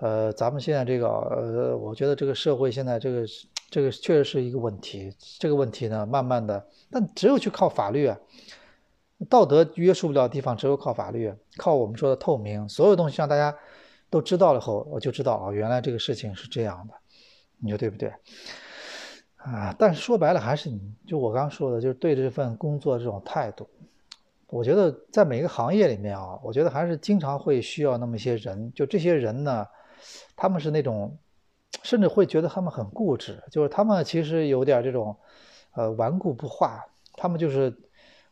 [0.01, 3.25] 呃，咱们现在这个，呃，我觉得这个社会现在这个，
[3.71, 5.15] 这个确实是一个问题。
[5.39, 8.13] 这个问题呢，慢慢的，但只有去靠法律，
[9.31, 13.57] 道德约束不了地方，只有靠法律，靠我们说的透明，所有东西让大家
[14.11, 16.95] 都知道了后，我就知道啊，原来这个事情是这样的，
[17.59, 18.13] 你说对不对？
[19.37, 23.69] 啊，但是说白了，还是你就我刚说的，就是对这份工作这种态度。
[24.49, 28.73] 我觉得在每个行业里面啊，我觉得还是经常会需要那么一些人。
[28.73, 29.67] 就这些人呢，
[30.37, 31.19] 他们是那种，
[31.83, 35.17] 甚至会觉得他们很固执，就是他们其实有点这种，
[35.75, 36.85] 呃，顽固不化。
[37.17, 37.75] 他们就是，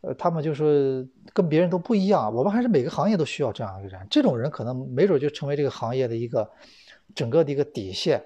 [0.03, 2.33] 呃，他们就是跟别人都不一样。
[2.33, 4.07] 我们还是每个行业都需要这样一个人。
[4.11, 6.49] 这种人可能没准就成为这个行业的一个
[7.15, 8.23] 整个的一个底线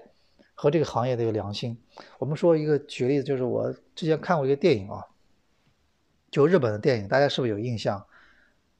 [0.53, 1.77] 和这个行业的一个良心。
[2.19, 5.01] 我们说一个举例子，就是我之前看过一个电影啊。
[6.37, 8.05] 就日本的电影，大家是不是有印象？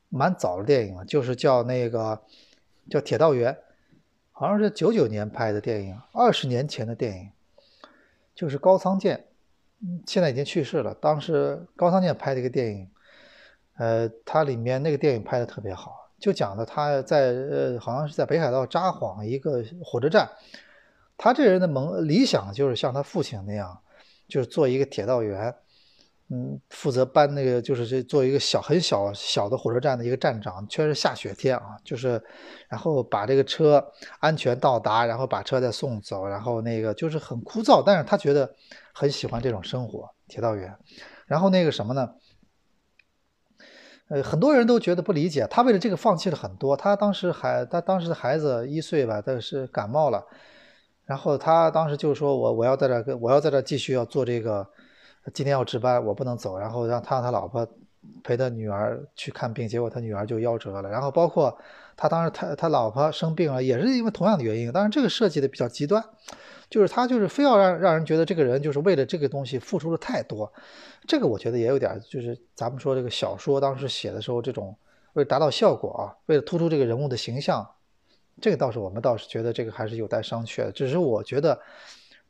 [0.10, 2.22] 蛮早的电影了，就是叫那个
[2.88, 3.52] 叫《铁道员》，
[4.32, 7.32] 好像是九九年拍的电影，二十年前的电影，
[8.36, 9.26] 就是高仓健，
[10.06, 10.94] 现在已经去世了。
[10.94, 12.88] 当时高仓健拍的一个电影，
[13.80, 20.30] 呃，他里面那个电影拍的特别好，就讲的他在呃，好像是在北海道札幌一个火车站，
[21.18, 23.82] 他这人的梦理想就是像他父亲那样，
[24.28, 25.56] 就是做一个铁道员。
[26.30, 32.22] 嗯，负责搬那个，就是这做一个小很小小的火车站的一个站长，确实下雪天啊，就是，
[32.68, 33.82] 然后把这个车
[34.20, 38.54] 安全到达，然后把车再送走，然后那个就是很枯燥，但是他觉得
[38.94, 40.76] 很喜欢这种生活，铁道员。
[41.28, 42.10] 然后那个什么呢？
[44.10, 46.78] 呃，很多人都觉得不理解，他为了这个放弃了很多。
[46.78, 50.26] 他当时还他当时孩子一岁吧，但是感冒了，
[51.06, 54.66] 然后他当时就说我我要在这跟我要在这继续要做这个，
[55.34, 56.58] 今天要值班，我不能走。
[56.58, 57.68] 然后让他让他老婆
[58.24, 60.90] 陪他女儿去看病，结果他女儿就夭折了。
[60.90, 61.58] 然后包括
[61.96, 64.72] 他当时他他老婆生病了，也是因为同样的原因。
[64.72, 66.04] 当然这个设计的比较极端，
[66.70, 70.52] 就是他就是非要让让人觉得这个人就是为了这个东西付出了太多。
[71.06, 74.76] 这个我觉得也有点就是咱们说这个小说当时写的时候这种
[75.14, 77.68] 为了达到效果啊，为了突出这个人物的形象。
[78.40, 80.72] 这个倒是我们倒是觉得这个还是有待商榷。
[80.72, 81.60] 只是我觉得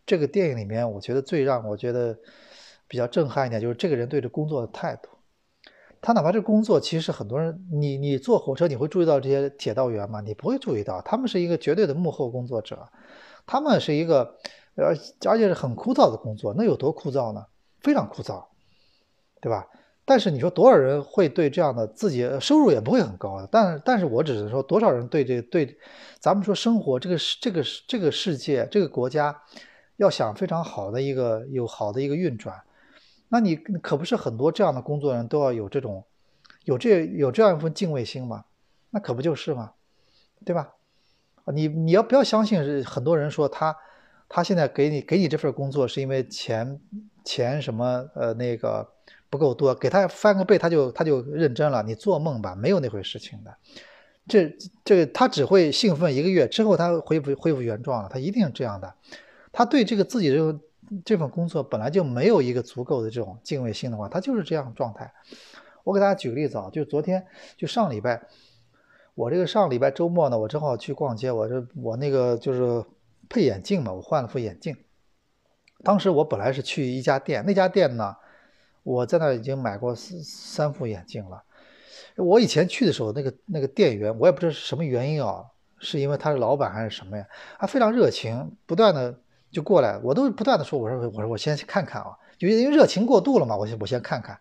[0.06, 2.18] 这个电影里面，我觉得最让我觉得
[2.88, 5.10] 比较震撼一点，就是这个人对这工作的态度。
[6.00, 10.22] 他哪怕这工作，其实很多人，你你坐火车你会注意到这些铁道员吗？
[10.22, 12.88] 你不会注意到，他们是一个绝对的幕后工作者，
[13.46, 14.38] 他们是一个
[14.76, 14.96] 而
[15.26, 16.54] 而且是很枯燥的工作。
[16.56, 17.44] 那有多枯燥呢？
[17.82, 18.46] 非常枯燥，
[19.42, 19.68] 对吧？
[20.06, 25.78] 但是你说多少人会对这样的自己收入也不会很高的，但但是我只是说多少人对这对，
[26.20, 29.36] 咱们说生活这个这个这个世界这个国家，
[29.98, 32.56] 要想非常好的一个有好的一个运转，
[33.30, 36.04] 那你可不是很多这样的工作人都要有这种
[36.66, 38.46] 有这有这样一份敬畏心吗？
[38.90, 39.74] 那可不就是吗？
[40.46, 40.74] 对吧？
[41.54, 43.76] 你你要不要相信是很多人说他
[44.30, 46.80] 他现在给你给你这份工作是因为钱
[47.24, 48.90] 钱什么呃那个。
[49.30, 51.84] 不够多，给他翻个倍，他就他就认真了。
[51.84, 53.54] 你做梦吧，没有那回事情的。
[54.26, 58.08] 这这他只会兴奋一个月之后，他恢复恢复原状了。
[58.08, 58.96] 他一定是这样的。
[59.52, 60.58] 他对这个自己这个
[61.04, 65.12] 这份工作本来就没有一个足够的这种敬畏心的话，他就是这样状态。
[65.84, 68.22] 我给大家举个例子啊，就昨天就上礼拜，
[69.16, 72.86] 我这个上礼拜周末呢，我正好去逛街，我这我那个就是
[73.30, 74.76] 配眼镜嘛，我换了副眼镜。
[75.84, 78.16] 当时我本来是去一家店，那家店呢。
[78.84, 81.44] 我在那已经买过三三副眼镜了。
[82.16, 85.44] 我以前去的时候，那个那个店员，我也不知道是什么原因啊，
[85.78, 87.28] 是因为他是老板还是什么呀？
[87.60, 89.20] 他非常热情，不断的
[89.52, 94.38] 就过来，我都不断的说，我说我说我先去看看啊，就因为热情过度了嘛，我先我先看看。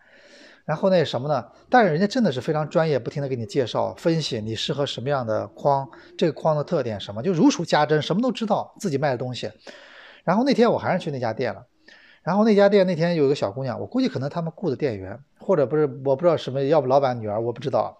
[0.65, 1.45] 然后那什么呢？
[1.69, 9.49] 但是人家真的是非常专业，不停的给你介绍分析你适合什么样的框，这个框的特点什么，就如数家珍，什么都知道自己卖的东西。
[10.25, 11.65] 然后那天我还是去那家店了。
[12.21, 17.97] 然后那家店那天有一个小姑娘，我估计可能他们雇的店员，或者不是我不知道什么，要不老板女儿我不知道，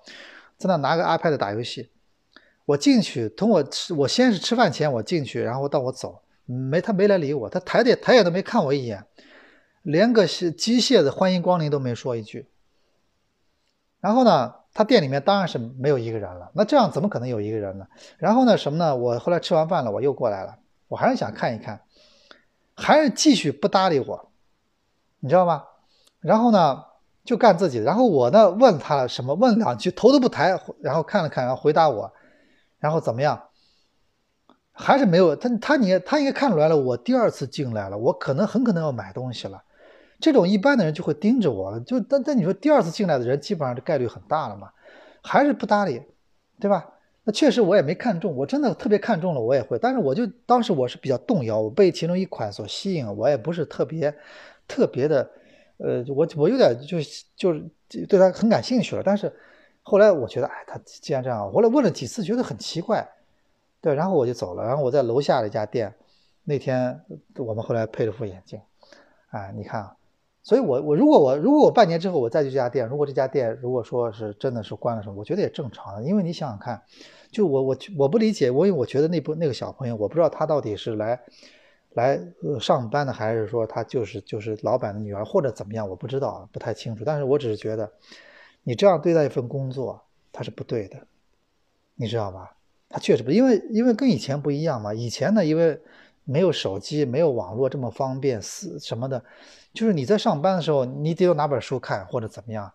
[0.57, 1.89] 在那拿个 iPad 打游戏。
[2.65, 9.05] 我进去，从我吃，我先是吃饭前我进去，然后到我走，没他没来理我，他抬也抬眼都没看我一眼，
[9.83, 12.49] 连个机械的欢迎光临都没说一句。
[13.99, 17.85] 然后呢，他店里面当然是没有一个人了，那这样怎么可能有一个人呢？
[18.17, 18.95] 然后呢，什么呢？
[18.95, 20.57] 我后来吃完饭了，我又过来了，
[20.87, 21.81] 我还是想看一看。
[22.75, 24.31] 还是继续不搭理我，
[25.19, 25.63] 你知道吗？
[26.19, 26.83] 然后呢，
[27.25, 27.79] 就干自己。
[27.79, 29.33] 然后我呢，问他什么？
[29.33, 32.13] 问两句，头都不抬，然后看了看，然后回答我，
[32.79, 33.46] 然后怎么样？
[34.79, 39.63] 还是没有他，他你他应该看出来了，我第二次进来了，我可能很可能要买东西了。
[40.19, 44.69] 这种一般的人就会盯着我，就但但你说第二次进来的人，基本上这概率很大了嘛，
[45.21, 46.01] 还是不搭理，
[46.59, 46.87] 对吧？
[47.23, 49.77] 那确实我也没看中，我真的特别看中了，我也会。
[49.79, 54.15] 但是我就当时我是比较动摇，我被其中一款所吸引，我也不是特别
[54.67, 55.29] 特别的，
[55.77, 56.97] 呃，我我有点就
[57.35, 57.63] 就是
[58.05, 59.03] 对他很感兴趣了。
[59.03, 59.31] 但是
[59.83, 63.07] 后来我觉得，哎，他既然这样，后来问了几次，觉得很奇怪，
[63.87, 64.65] 对，然后我就走了。
[64.65, 65.95] 然后我在楼下的一家店，
[66.43, 66.99] 那天
[67.37, 68.59] 我们后来配了副眼镜，
[69.29, 69.95] 哎，你看。
[70.43, 76.03] 所以，我我如果我如果我半年之后我再去这家店，如果这家店如果说是真的是关了什么，我觉得也正常。
[76.03, 76.81] 因为你想想看，
[77.31, 81.17] 就我我我不理解，我因为我觉得那部那个小朋友，我不知道他到底是来
[81.93, 82.19] 来
[82.59, 87.03] 上班的，还是说他就是就是老板的女儿或者怎么样，我不知道，不太清楚。
[87.05, 87.89] 但是我只是觉得，
[88.63, 90.97] 你这样对待一份工作，他是不对的，
[91.95, 92.56] 你知道吧？
[92.89, 94.93] 他确实不，因为因为跟以前不一样嘛。
[94.93, 95.79] 以前呢，因为
[96.23, 99.23] 没有手机，没有网络这么方便，是什么的。
[99.73, 102.71] 就是你在上班的时候，你得要拿本书看或者怎么样。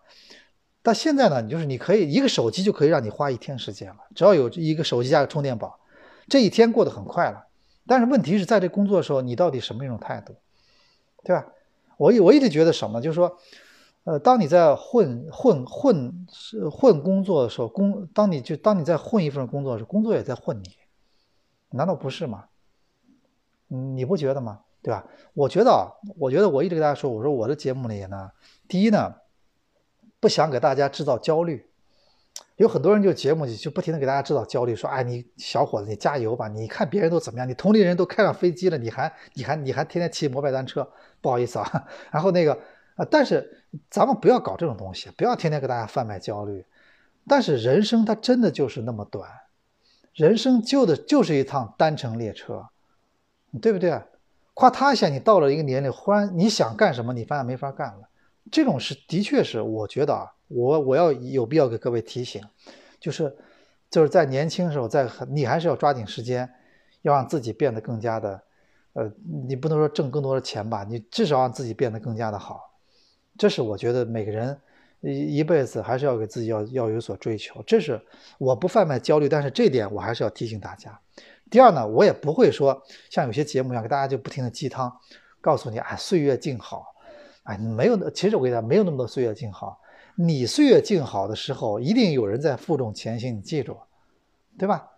[0.81, 5.79] 但现在呢，就是你可以一个手机就可以让你花一天时间了，只要有一个手机加个充电宝，
[6.27, 7.47] 这一天过得很快了。
[7.87, 10.35] 但是问题是在这工作的时候，你到底什么一种态度，
[11.23, 11.45] 对吧？
[11.97, 13.37] 我我一直觉得什么，就是说，
[14.05, 16.27] 呃，当你在混混混
[16.69, 20.69] 混工作的时候，工当你就当你在混一份工作的时候，工作也在混你，
[21.69, 22.45] 难道不是吗？
[23.67, 24.59] 你不觉得吗？
[24.81, 25.05] 对吧？
[25.33, 25.87] 我觉得啊，
[26.17, 28.31] 我觉得我一直跟大家说，我说我的节目里呢，
[28.67, 29.15] 第一呢，
[30.19, 31.69] 不想给大家制造焦虑。
[32.57, 36.47] 有很多人就节目就不停的给大家制造焦虑，说，哎，你小伙子，你加油吧！
[36.47, 40.87] 你看别人都怎么样，你同龄人都开上飞机了，你还你还你还天天骑摩拜单车，
[41.19, 41.87] 不好意思啊。
[42.11, 42.57] 然后那个
[42.95, 46.65] 啊，但是咱们不要搞这种东西，不要天天给大家贩卖焦虑。
[47.27, 49.29] 但是人生它真的就是那么短，
[50.13, 52.67] 人生就的就是一趟单程列车。
[53.61, 54.01] 对不对？
[54.55, 58.09] 夸他一下，你到了一个年龄，忽然你想干什么，你发现没法干了。
[58.51, 62.41] 这种是的确是，我觉得啊，我我要有必要给各位提醒，
[62.99, 63.37] 就是
[63.91, 66.51] 就是在年轻时候，在你还是要抓紧时间，
[67.03, 68.41] 要让自己变得更加的，
[68.93, 69.11] 呃，
[69.45, 72.72] 你不能说挣更多的钱吧，你至少让自己变得更加的好。
[73.37, 74.57] 这是我觉得每个人
[75.01, 77.63] 一一辈子还是要给自己要要有所追求。
[77.65, 78.01] 这是
[78.37, 80.99] 我不贩卖焦虑，但是这点我还是要提醒大家。
[81.49, 84.91] 第二呢，我也不会说像有些节目一样给大家就不停的鸡汤，
[85.41, 86.85] 告诉你啊岁月静好。
[87.43, 88.09] 哎，没有。
[88.11, 89.79] 其实我跟你讲，没有那么多岁月静好。
[90.15, 93.35] 你岁月静好的时候，一定有人在负重前行。
[93.35, 93.77] 你记住，
[94.57, 94.89] 对吧？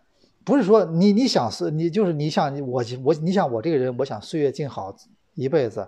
[0.43, 4.95] 不是说你你想是，你就是你想我我你想我这个人，我想岁月静好
[5.33, 5.87] 一辈子，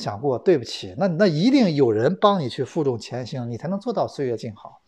[0.00, 0.38] 想过。
[0.38, 4.80] 对不起，那那一定有人帮你去负重前行，你才能做到岁月静好，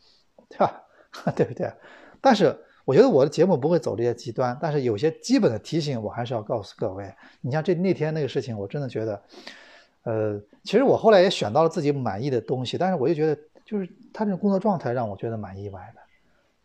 [0.48, 0.82] 对吧？
[1.34, 1.72] 对不对？
[2.20, 7.12] 但是我觉得我的节目不会走这些极端，但是有些基本的提醒我还是要告诉各位。
[7.40, 9.22] 你像这那天那个事情，我真的觉得。
[10.04, 16.00] 呃，其实我后来也选到了自己满意的东西，但是我就觉得，就是他这种工作状态让我觉得蛮意外的，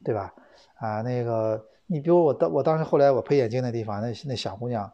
[0.03, 0.33] 对吧？
[0.75, 4.89] 啊，那个，你比如我当我当时后来我配眼镜那地方，那那小姑娘，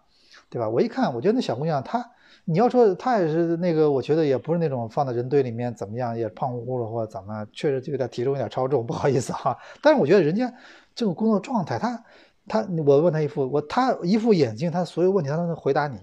[0.49, 0.67] 对吧？
[0.67, 1.99] 我一看，我觉得那小姑娘她，
[2.45, 9.57] 你要说他也是那个，我觉得也不是那种放在人堆里面怎么样，也胖乎乎的或怎么，确实就有点体重有点超重，不好意思哈。
[9.81, 10.51] 但是我觉得人家
[10.95, 12.03] 这个工作状态，他
[12.47, 15.99] 他，我问他一副我他一副眼镜，他所有问题他都能回答你。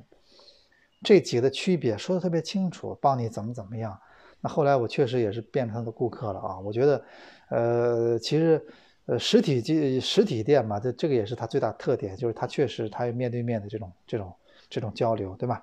[1.02, 3.96] 这几个的区别说的特别清楚，帮你怎么怎么样。
[4.40, 6.58] 那后来我确实也是变成他的顾客了啊。
[6.58, 7.04] 我觉得，
[7.50, 8.64] 呃，其实，
[9.06, 14.32] 呃，实体店实体店嘛，这这个也是它最大特点，就是它确实它有面对面的这种这种
[14.68, 15.62] 这种交流，对吧？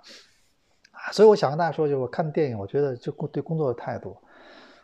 [1.12, 4.16] 所以我想跟大家说，就是我看电影，我觉得就工对工作的态度，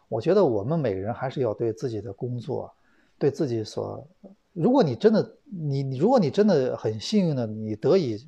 [0.08, 2.74] 我觉得我们每个人还是要对自己的工作，
[3.18, 4.06] 对自己所，
[4.54, 8.28] 如果你真的你你如果你真的很幸运的你得以。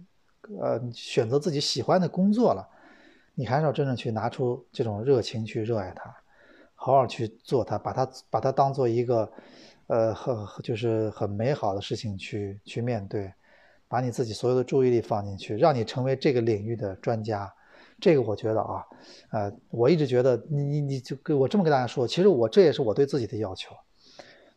[0.60, 2.68] 呃，选择自己喜欢的工作了，
[3.36, 6.14] 你还是要真正去拿出这种热情去热爱它，
[6.74, 9.32] 好好去做它，把它把它当做一个，
[9.88, 13.32] 呃，很就是很美好的事情去去面对，
[13.88, 17.54] 把你自己所有的注意力放进去，让你成为这个领域的专家。
[18.02, 18.86] 这个我觉得啊，
[19.30, 23.74] 呃，我一直觉得你你你就跟我这么跟大家说，其实我这也是我对自己的要求。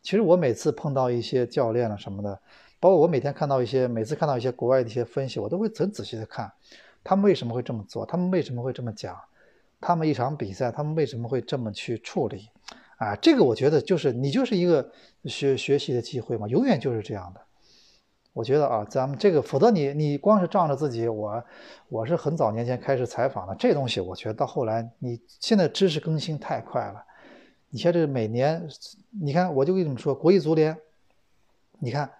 [0.02, 2.40] 其实我每次碰到一些教练了什么的。
[2.80, 6.52] 包括我每天看到一些，每次看到一些国外的一些分析，我都会很仔细的看，
[7.02, 9.18] 他们为什么会这么做，他们为什么会这么讲，
[9.80, 12.50] 他们一场比赛，他们为什么会这么去处理，
[12.98, 14.86] 啊，这个我觉得就是你就是一个
[15.24, 17.40] 学学习的机会嘛，永远就是这样的。
[18.34, 21.42] 我觉得啊，咱们这个，否则你你光是仗着自己，我
[21.88, 27.02] 我是很早年前开始采访的，这东西我觉得到后来，你现在知识更新太快了，
[27.70, 28.68] 你像这每年，
[29.22, 30.76] 你看我就跟你们说，国际足联，
[31.78, 32.10] 你看。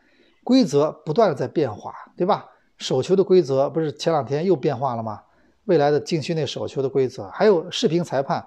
[0.47, 2.45] 规则不断的在变化，对吧？
[2.77, 5.23] 手球的规则不是前两天又变化了吗？
[5.65, 8.47] 未来的禁区内手球的规则，还有视频裁判，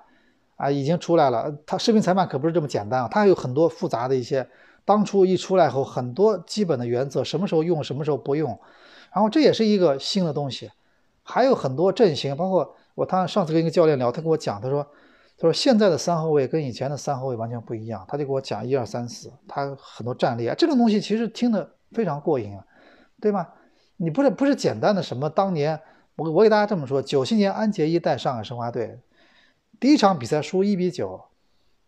[0.57, 1.51] 啊，已经出来了。
[1.65, 4.47] 他视频裁判可不是这么简单啊，他还有很多复杂的一些。
[4.87, 8.57] 当初一出来后，很多基本的原则，什么时候用，什么时候不用，
[9.13, 10.71] 然后这也是一个新的东西。
[11.21, 14.87] 还有很多阵型，包括我他上次跟一个教练聊，他跟我讲，他说。
[15.39, 22.65] 他说：“现在的三后卫跟以前的三后卫完全不一样。”他就给我讲一二三四，他很多战力啊，这种东西其实听得非常过瘾啊，
[23.21, 23.53] 对吧？
[23.97, 25.29] 你不是不是简单的什么？
[25.29, 25.79] 当年
[26.15, 28.99] 我我给大家这么说：九七年安杰一带上海申花队
[29.79, 31.21] 第一场比赛输一比九，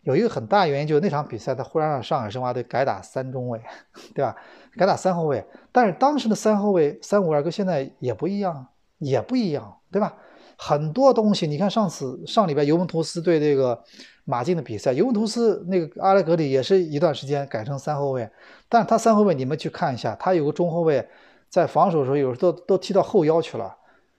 [0.02, 3.60] 有一个很大原因就是那场比赛他忽然让上海申花队改打三中卫，
[4.14, 4.34] 对吧？
[4.76, 8.66] 改打三后卫，但是当时的三后卫三五二跟现在也不一样，
[8.98, 10.16] 也不一样，对吧？
[10.56, 13.82] 很多东西，你看上次上礼拜尤文图斯对这个
[14.24, 18.30] 马竞的比赛，尤文图斯那个阿莱格里也是一段时间改成三后卫，
[18.68, 21.08] 但是他三后卫你们去看一下，他有个中后卫
[21.48, 23.74] 在防守的时候，有时候都都踢到后腰去了，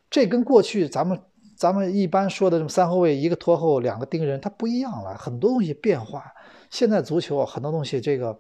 [0.10, 1.20] 这跟过去咱们
[1.62, 6.34] 咱们一般说的这么三后卫一个拖后两个盯人，它不一样了，很多东西变化。
[6.72, 8.40] 现在足球很多东西，这个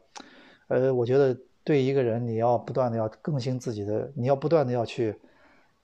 [0.70, 5.16] 呃，我觉得对一个人你要不断的要更新自己的，你要不断的要去。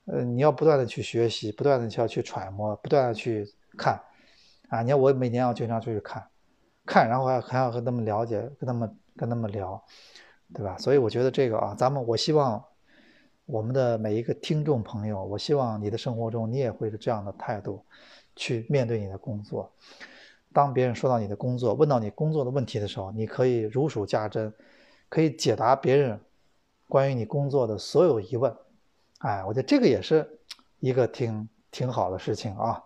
[0.05, 3.45] 呃，你要不断的去学习，不断的要去揣摩，不断的去
[3.77, 4.01] 看，
[4.69, 6.25] 啊，你看我每年要经常出去看，
[6.85, 9.79] 看，然后还还要跟他们了解，跟他们跟他们聊，
[10.55, 10.77] 对吧？
[10.79, 12.63] 所以我觉得这个啊，咱们我希望
[13.47, 17.81] 我们的每一个听众朋友，我希望你的生活中你也会是这样的态度
[18.35, 19.71] 去面对你的工作。
[20.51, 24.53] 当别人说到你的工作，问到你工作的问题的时候，你可以如数家珍，
[25.07, 26.19] 可以解答别人
[26.89, 28.53] 关于你工作的所有疑问。
[29.19, 30.29] 哎，我觉得这个也是
[30.81, 32.83] 一个挺挺好的事情啊，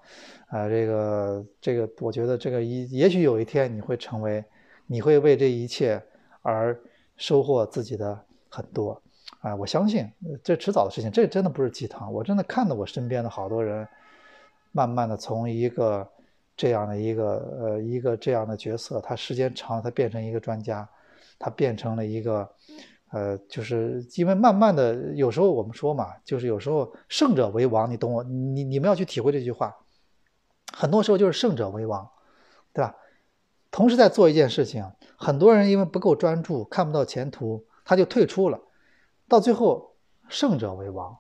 [0.51, 4.45] 呃，这个这个，我觉得这个一也许有一天你会成为，
[4.85, 5.99] 你会为这一切
[6.43, 6.79] 而
[7.17, 9.01] 收获自己的很多
[9.41, 10.07] 啊，我相信
[10.43, 13.87] 这迟早的事情，这真的不是鸡汤，我真的看到我身边的好多人，
[14.71, 16.07] 慢慢的从一个
[16.55, 20.87] 这样的一个呃一个这样的角色，他时间长，他变成一个专家，
[21.39, 22.47] 他变成了一个
[23.11, 29.75] 呃，就是因为慢慢的，有时候我们说嘛，就是有时候胜者为王，你懂我，你你们要去体会这句话，
[30.71, 32.07] 很多时候就是胜者为王，
[32.73, 32.95] 对吧？
[33.71, 34.85] 同时在做一件事情，
[35.17, 38.59] 很多人因为不够专注，看不到前途，他就退出了。
[39.31, 39.93] 到最后，
[40.27, 41.17] 胜者为王。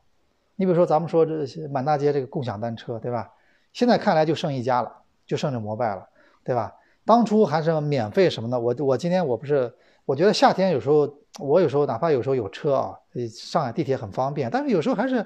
[0.57, 3.31] 你比如说，咱们说这满大街这个共享单车，对吧？
[3.71, 4.91] 现在看来就剩一家了，
[5.25, 6.05] 就剩这摩拜了，
[6.43, 6.75] 对吧？
[7.05, 8.59] 当初还是免费什么的。
[8.59, 11.09] 我我今天我不是，我觉得夏天有时候
[11.39, 12.99] 我有时候哪怕有时候有车啊，
[13.29, 15.25] 上海地铁很方便，但是有时候还是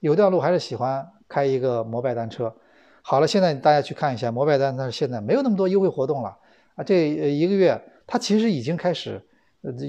[0.00, 2.56] 有段路还是喜欢开一个摩拜单车。
[3.02, 6.34] 好了，现在大家去看一下摩拜单车，现在没有那么多优惠活动了
[6.74, 6.82] 啊。
[6.82, 9.22] 这一个月它其实已经开始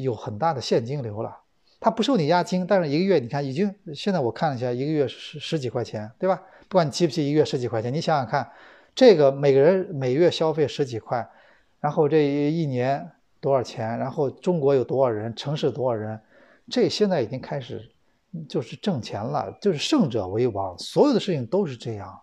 [0.03, 1.37] 有很大的现金流了。
[1.79, 6.41] 他不收你押金，但是一个月你看已经现在我看了一下，一个月十十几块钱，对吧？
[6.67, 8.49] 不管你记不记，一个月十几块钱，你想想看，
[8.95, 11.27] 这个每个人每月消费十几块，
[11.79, 13.99] 然后这一年多少钱？
[13.99, 15.35] 然后中国有多少人？
[15.35, 16.19] 城市多少人？
[16.69, 17.91] 这现在已经开始
[18.49, 22.19] 就是挣钱了，就是胜者为王，所有的事情都是这样，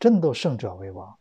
[0.00, 1.14] 真的都胜者为王，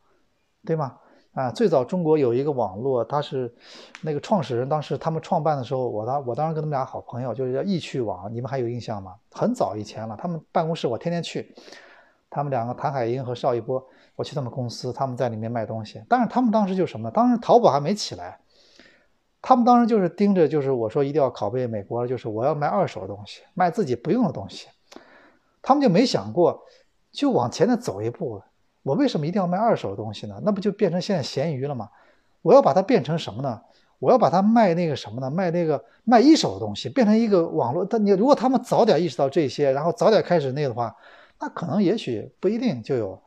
[0.65, 0.97] 对吗？
[1.37, 3.53] 啊，最早中国有一个网络，他是
[4.01, 9.13] 那个创始人，当时他们创办的时候，我当我当时跟他们俩好朋友，就是叫易趣网，你们还有印象吗？
[9.29, 11.53] 很早以前了，他们办公室我天天去，
[12.27, 13.85] 他们两个谭海英和邵一波，
[14.15, 16.03] 我去他们公司，他们在里面卖东西。
[16.09, 17.11] 但是他们当时就什么呢？
[17.13, 18.39] 当时淘宝还没起来，
[19.39, 24.69] 他们当时就是盯着，就是我说一定要拷贝美国，就是我要卖二手的东西，卖自己不用的东西，
[25.61, 26.59] 他们就没想过，
[27.11, 28.41] 就往前的走一步。
[28.87, 30.39] 我为什么一定要卖二手的东西呢？
[30.43, 31.89] 那不就变成现在闲鱼了吗？
[32.41, 33.61] 我要把它变成什么呢？
[33.99, 35.29] 我要把它卖那个什么呢？
[35.29, 37.83] 卖那个卖一手的东西，变成一个网络。
[37.83, 40.95] 但你如果他们早点意识到这些，然后早点开始那个的话，
[41.41, 43.21] 那可能也许不一定就有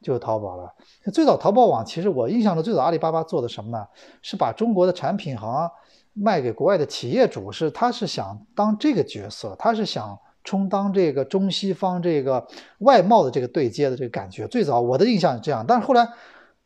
[0.00, 0.72] 就有淘宝了。
[1.12, 3.86] 最早淘宝网其实我印象中最早阿里巴巴做的什么呢？
[4.22, 5.70] 是把中国的产品好像
[6.14, 10.18] 卖给国外的企业主，是他是想当这个角色，他是想。
[10.44, 12.46] 充当这个中西方这个
[12.78, 16.06] 外贸的这个对接的这个感觉，最早我的印象是这样，但是后来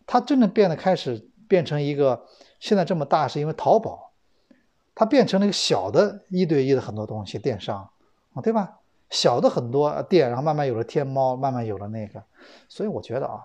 [0.05, 2.27] 它真正变得开始变成一个
[2.59, 4.13] 现在这么大，是因为淘宝，
[4.95, 7.89] 它变成了一个小的一对一的很多东西电商
[8.35, 8.75] 啊，对吧？
[9.11, 12.23] 小的很多店，然后慢慢有了天猫，慢慢有了那个，
[12.69, 13.41] 所以我觉得啊，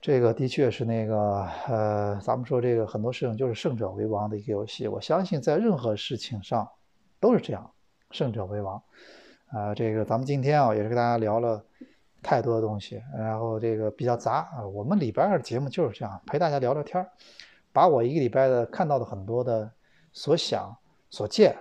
[0.00, 6.68] 这个的确是那个呃，咱们说这个很多事情就是胜者为王的一个游戏，我相信在任何事情上
[7.18, 7.72] 都是这样，
[8.12, 8.80] 胜者为王。
[9.50, 11.64] 啊，这个咱们今天啊也是跟大家聊了
[12.22, 14.66] 太多的东西，然后这个比较杂啊。
[14.66, 17.08] 我们礼拜二的节目就是这样，陪大家聊聊天儿，
[17.72, 19.70] 把我一个礼拜的看到的很多的
[20.12, 20.76] 所想、
[21.08, 21.56] 所见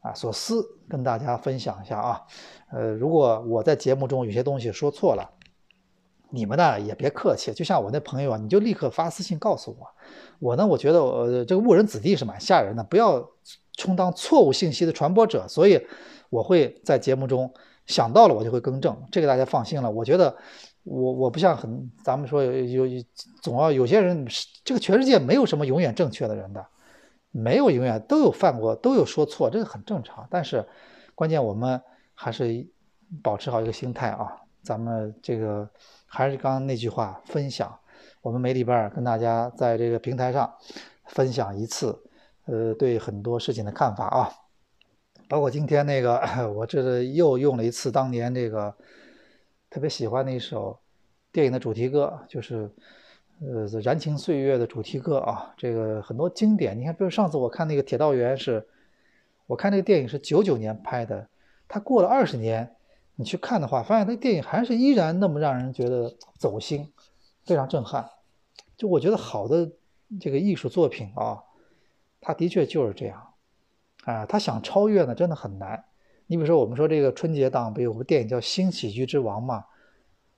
[0.00, 2.22] 啊、所思跟大家分享一下啊。
[2.72, 5.30] 呃，如果我在节目中有些东西说错了，
[6.30, 9.86] 你们呢也别客气，就像我那朋友啊，你就立刻发私信告诉我。
[10.38, 13.28] 我呢，我觉得我这个误人子弟是蛮吓人的，不要
[13.74, 15.86] 充当错误信息的传播者，所以。
[16.30, 17.52] 我会在节目中
[17.86, 19.90] 想到了，我就会更正，这个大家放心了。
[19.90, 20.36] 我觉得
[20.84, 23.04] 我我不像很咱们说有有
[23.42, 24.26] 总要有些人，
[24.64, 26.66] 这个全世界没有什么永远正确的人的，
[27.30, 30.26] 没有永远都有犯过，都有说错，这个很正常。
[30.30, 30.66] 但是
[31.14, 31.80] 关键我们
[32.14, 32.66] 还是
[33.22, 35.68] 保持好一个心态啊，咱们这个
[36.06, 37.74] 还是刚刚那句话，分享。
[38.20, 40.52] 我们每礼拜跟大家在这个平台上
[41.06, 41.98] 分享一次，
[42.46, 44.30] 呃，对很多事情的看法啊。
[45.28, 46.18] 包括今天那个，
[46.54, 48.74] 我这是又用了一次当年这个
[49.68, 50.78] 特别喜欢的一首
[51.30, 52.70] 电影的主题歌，就是
[53.40, 55.54] 呃《燃情岁月》的主题歌啊。
[55.58, 58.66] 这个很多经典，你看，比如上次我看那个《铁道员》，是
[59.46, 61.28] 我看那个电影是九九年拍的，
[61.68, 62.74] 他过了二十年，
[63.16, 66.90] 你去看的话，发现那电影还是依然那么让人觉得走心，
[67.44, 68.08] 非常震撼。
[68.78, 69.70] 就我觉得好的
[70.18, 71.42] 这个艺术作品啊，
[72.18, 73.27] 它的确就是这样。
[74.08, 75.84] 啊，他想超越呢，真的很难。
[76.28, 79.62] 你比如说，我们说这个春节档不有部电影叫《新喜剧之王》嘛？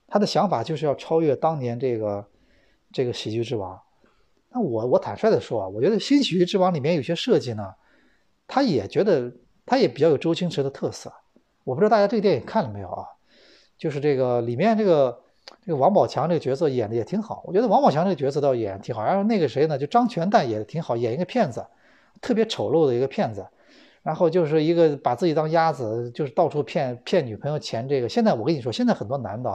[0.08, 2.26] 他的想法就是要超越当年这个
[2.92, 3.80] 这个喜剧之王。
[4.48, 7.72] 那我我坦率的说啊，我觉得《新喜剧之王》里面有些设计呢，
[8.48, 9.32] 他也觉得
[9.64, 11.12] 他也比较有周星驰的特色。
[11.62, 13.06] 我不知道大家这个电影看了没有啊？
[13.78, 15.22] 就是这个里面这个
[15.64, 17.44] 这个王宝强这个角色演的也挺好。
[17.46, 21.64] 我觉得王宝强这个角色倒演挺好，然后那个谁呢，就张全蛋演的挺好，演一个骗子，
[22.20, 23.46] 特别丑陋的一个骗子。
[24.02, 27.86] 然后就是一个把自己当鸭子，就是到处骗骗女朋友钱。
[27.86, 29.54] 这个现在我跟你说，现在很多男的，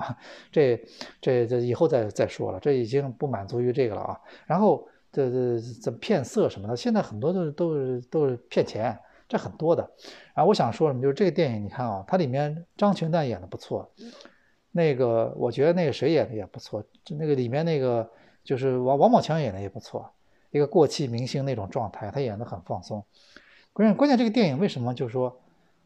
[0.51, 0.79] 这
[1.19, 4.19] 这这以后再再说了，这已经不满足于这个了啊。
[4.45, 8.95] 然后这这怎么骗色什么的，现在很多都是都是都是骗钱，
[9.27, 9.81] 这很多的。
[10.35, 13.91] 然后我想说什么，就是这个电影，你看啊，它里面张群蛋演的不错，
[14.71, 18.07] 那个我觉得那个谁演的也不错，就那个里面那个
[18.43, 20.07] 就是王王宝强演的也不错，
[20.51, 23.03] 一个过气明星那种状态，他演的很放松。
[23.76, 25.38] 关键关键这个电影为什么就是说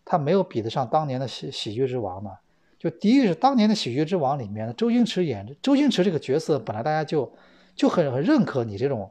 [0.05, 2.29] 他没有比得上当年的喜喜剧之王呢？
[2.77, 7.33] 就第一个是当年的喜剧之王里面，周星驰演周星驰这个角色本来大家就
[7.73, 9.09] 就很很认可你这种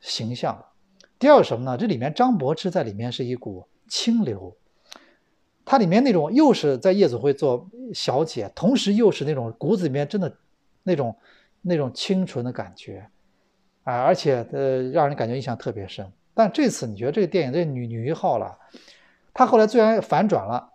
[0.00, 0.62] 形象。
[1.18, 1.78] 第二什么呢？
[1.78, 4.54] 这里面张柏芝在里面是一股清流，
[5.64, 10.36] 她里面那种又是在夜总会做小姐，同时又是那种骨子里面真的
[10.82, 11.16] 那种
[11.62, 13.08] 那种清纯的感觉，
[13.84, 16.12] 啊，而且呃让人感觉印象特别深。
[16.38, 18.56] 但这次你觉得这个电影这女女一号了，
[19.34, 20.70] 她后来虽然反转了，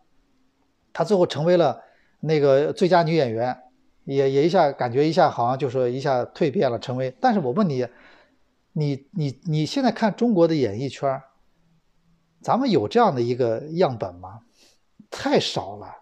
[0.92, 1.82] 她最后成为了
[2.20, 3.58] 那个最佳女演员，
[4.04, 7.16] 也也一下感觉一下好像就说一下蜕变了，成为。
[7.22, 7.88] 但是我问你。
[8.76, 11.22] 你你你现在看中国的演艺圈
[12.42, 14.40] 咱们有这样的一个样本吗？
[15.12, 15.96] 太少了，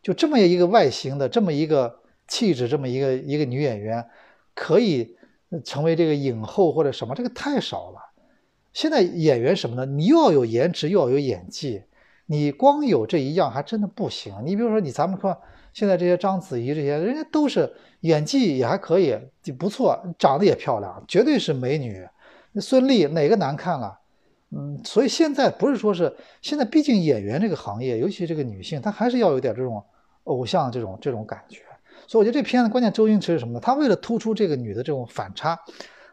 [0.00, 4.08] 就这么一个外形的，这么一个气质，这么一个一个女演员，
[4.54, 5.16] 可以
[5.64, 8.03] 成为这个影后或者什么，这个太少了。
[8.74, 9.86] 现在演员什么呢？
[9.86, 11.82] 你又要有颜值，又要有演技，
[12.26, 14.34] 你光有这一样还真的不行。
[14.44, 15.34] 你比如说，你咱们说
[15.72, 17.72] 现在这些章子怡这些，人家都是。
[18.04, 22.06] 演技也还可以，就不错，长得也漂亮，绝对是美女。
[22.52, 23.98] 那孙俪哪个难看了？
[24.50, 29.82] 嗯，所以现在不是说是现在，毕竟演员这个行业，尤其这个女性，她还是要有点这种
[30.24, 31.62] 偶像这种这种感觉。
[32.06, 33.60] 所以我觉得这片子关键，周星驰是什么呢？
[33.60, 35.58] 他为了突出这个女的这种反差，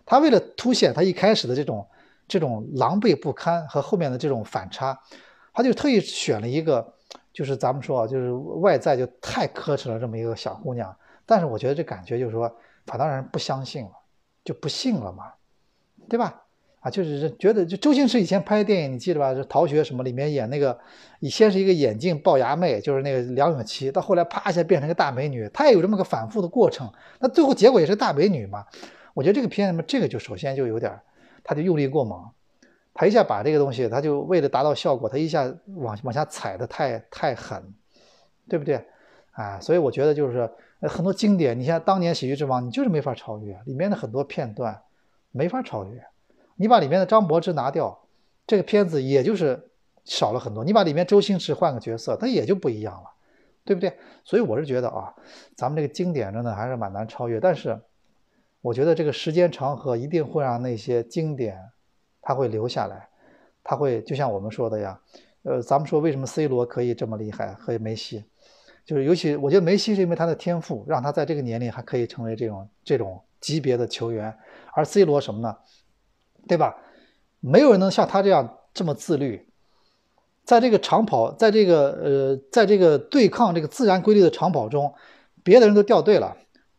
[0.05, 1.85] 他为了凸显他一开始的这种
[2.31, 4.97] 这种狼狈不堪和后面的这种反差，
[5.53, 6.93] 他就特意选了一个，
[7.33, 10.95] 就是咱们说啊，就是外在就太磕碜了这么一个小姑娘。
[11.25, 12.49] 但是我觉得这感觉就是说，
[12.85, 13.91] 反倒让人不相信了，
[14.45, 15.33] 就不信了嘛，
[16.07, 16.41] 对吧？
[16.79, 19.33] 啊，就是觉得就周星驰以前拍电影，你记得吧？
[19.33, 20.79] 就《逃学》什么里面演那个，
[21.19, 26.89] 你先是一个眼镜龅牙妹，就是那个梁咏琪，到后来啪一下变成个大美女，她也有这么个反复的过程。
[27.19, 28.65] 那最后结果也是大美女嘛？
[29.13, 30.97] 我觉得这个片子嘛，这个就首先就有点，
[31.43, 32.29] 他就用力过猛，
[32.93, 35.43] 他一下把这个东西，他就为了达到效果，他一下
[35.75, 37.73] 往往下踩的太太狠，
[38.47, 38.85] 对不对？
[39.31, 40.49] 啊，所以我觉得就是
[40.81, 44.81] 很多经典，你像当年《喜剧之王》，你就是没法超越里面的很多片段，
[45.31, 46.03] 没法超越。
[46.55, 47.97] 你把里面的张柏芝拿掉，
[48.45, 49.69] 这个片子也就是
[50.03, 50.63] 少了很多。
[50.65, 53.09] 你把里面周星驰换个角色，它也就不一样了，
[53.63, 53.97] 对不对？
[54.25, 55.13] 所以我是觉得啊，
[55.55, 57.39] 咱们这个经典真的还是蛮难超越。
[57.39, 57.79] 但是
[58.61, 61.57] 我觉得这个时间长河一定会让那些经典
[62.21, 63.09] 它会留下来，
[63.63, 64.99] 它会就像我们说的呀，
[65.43, 68.23] 呃，咱们说为什么 C 罗可以这么厉害，和梅西。
[68.83, 74.35] 就是尤其，我觉得梅西是因为他的天赋，让他在这个年龄还可以成为这种这种级别的球员，
[74.73, 75.55] 而 C 罗什么呢？
[76.47, 76.75] 对吧？
[77.39, 79.47] 没有人能像他这样这么自律，
[80.43, 84.93] 在这个长跑，在这个呃，在这个对抗这个自然规律的长跑中，
[85.43, 86.35] 别的人都掉队了，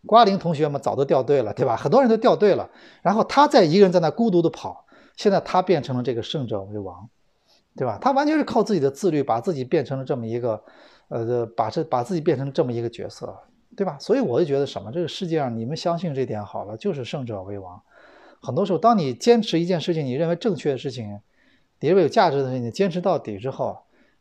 [0.06, 1.76] 瓜林同学们早都掉队了，对吧？
[1.76, 2.68] 很多人都掉队了，
[3.02, 4.84] 然后他在一个人在那孤独的跑，
[5.16, 7.08] 现在他变成了这个胜者为王，
[7.76, 7.98] 对吧？
[8.00, 10.62] 他完全是靠自己的自律，把自己变成了这么一个。
[11.08, 13.38] 呃，把这把自己变成这么一个角色，
[13.76, 13.98] 对吧？
[14.00, 17.78] 所以我就觉得什么，这个世界上你们相信这点好了，就是胜者为王。
[18.40, 21.20] 很多时候，当你坚持一件事情，你认为正确的事情，
[21.80, 23.76] 你认为有价值的事情，你坚持到底之后，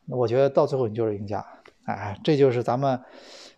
[0.10, 1.46] 我觉得到最后你就是赢家。
[1.86, 3.00] 哎，这就是咱们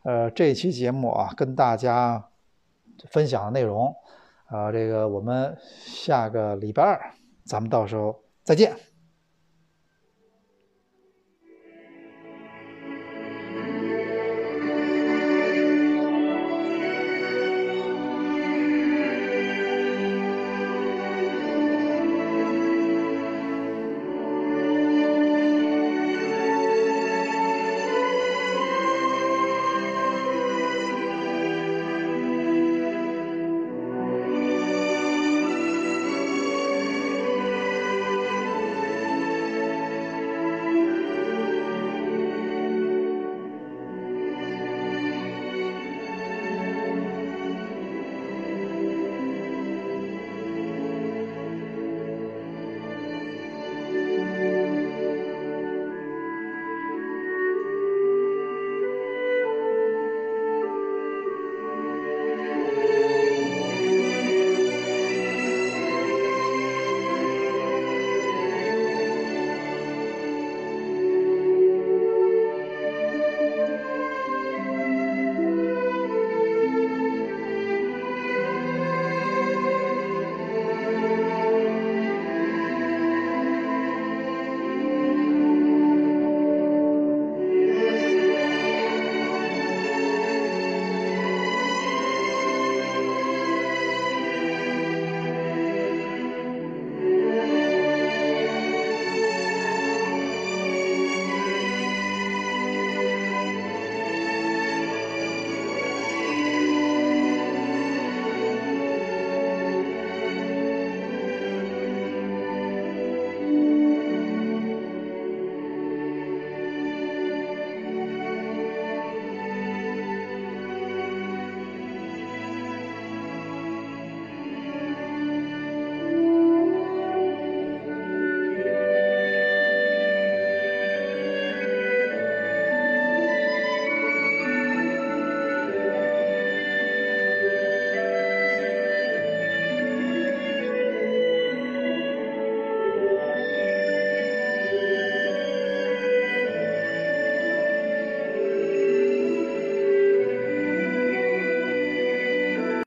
[0.03, 2.29] 呃这期节目啊，跟大家
[3.09, 3.95] 分享的内容。
[4.45, 8.92] 啊，这个我们下个礼拜二，咱们到时候再见。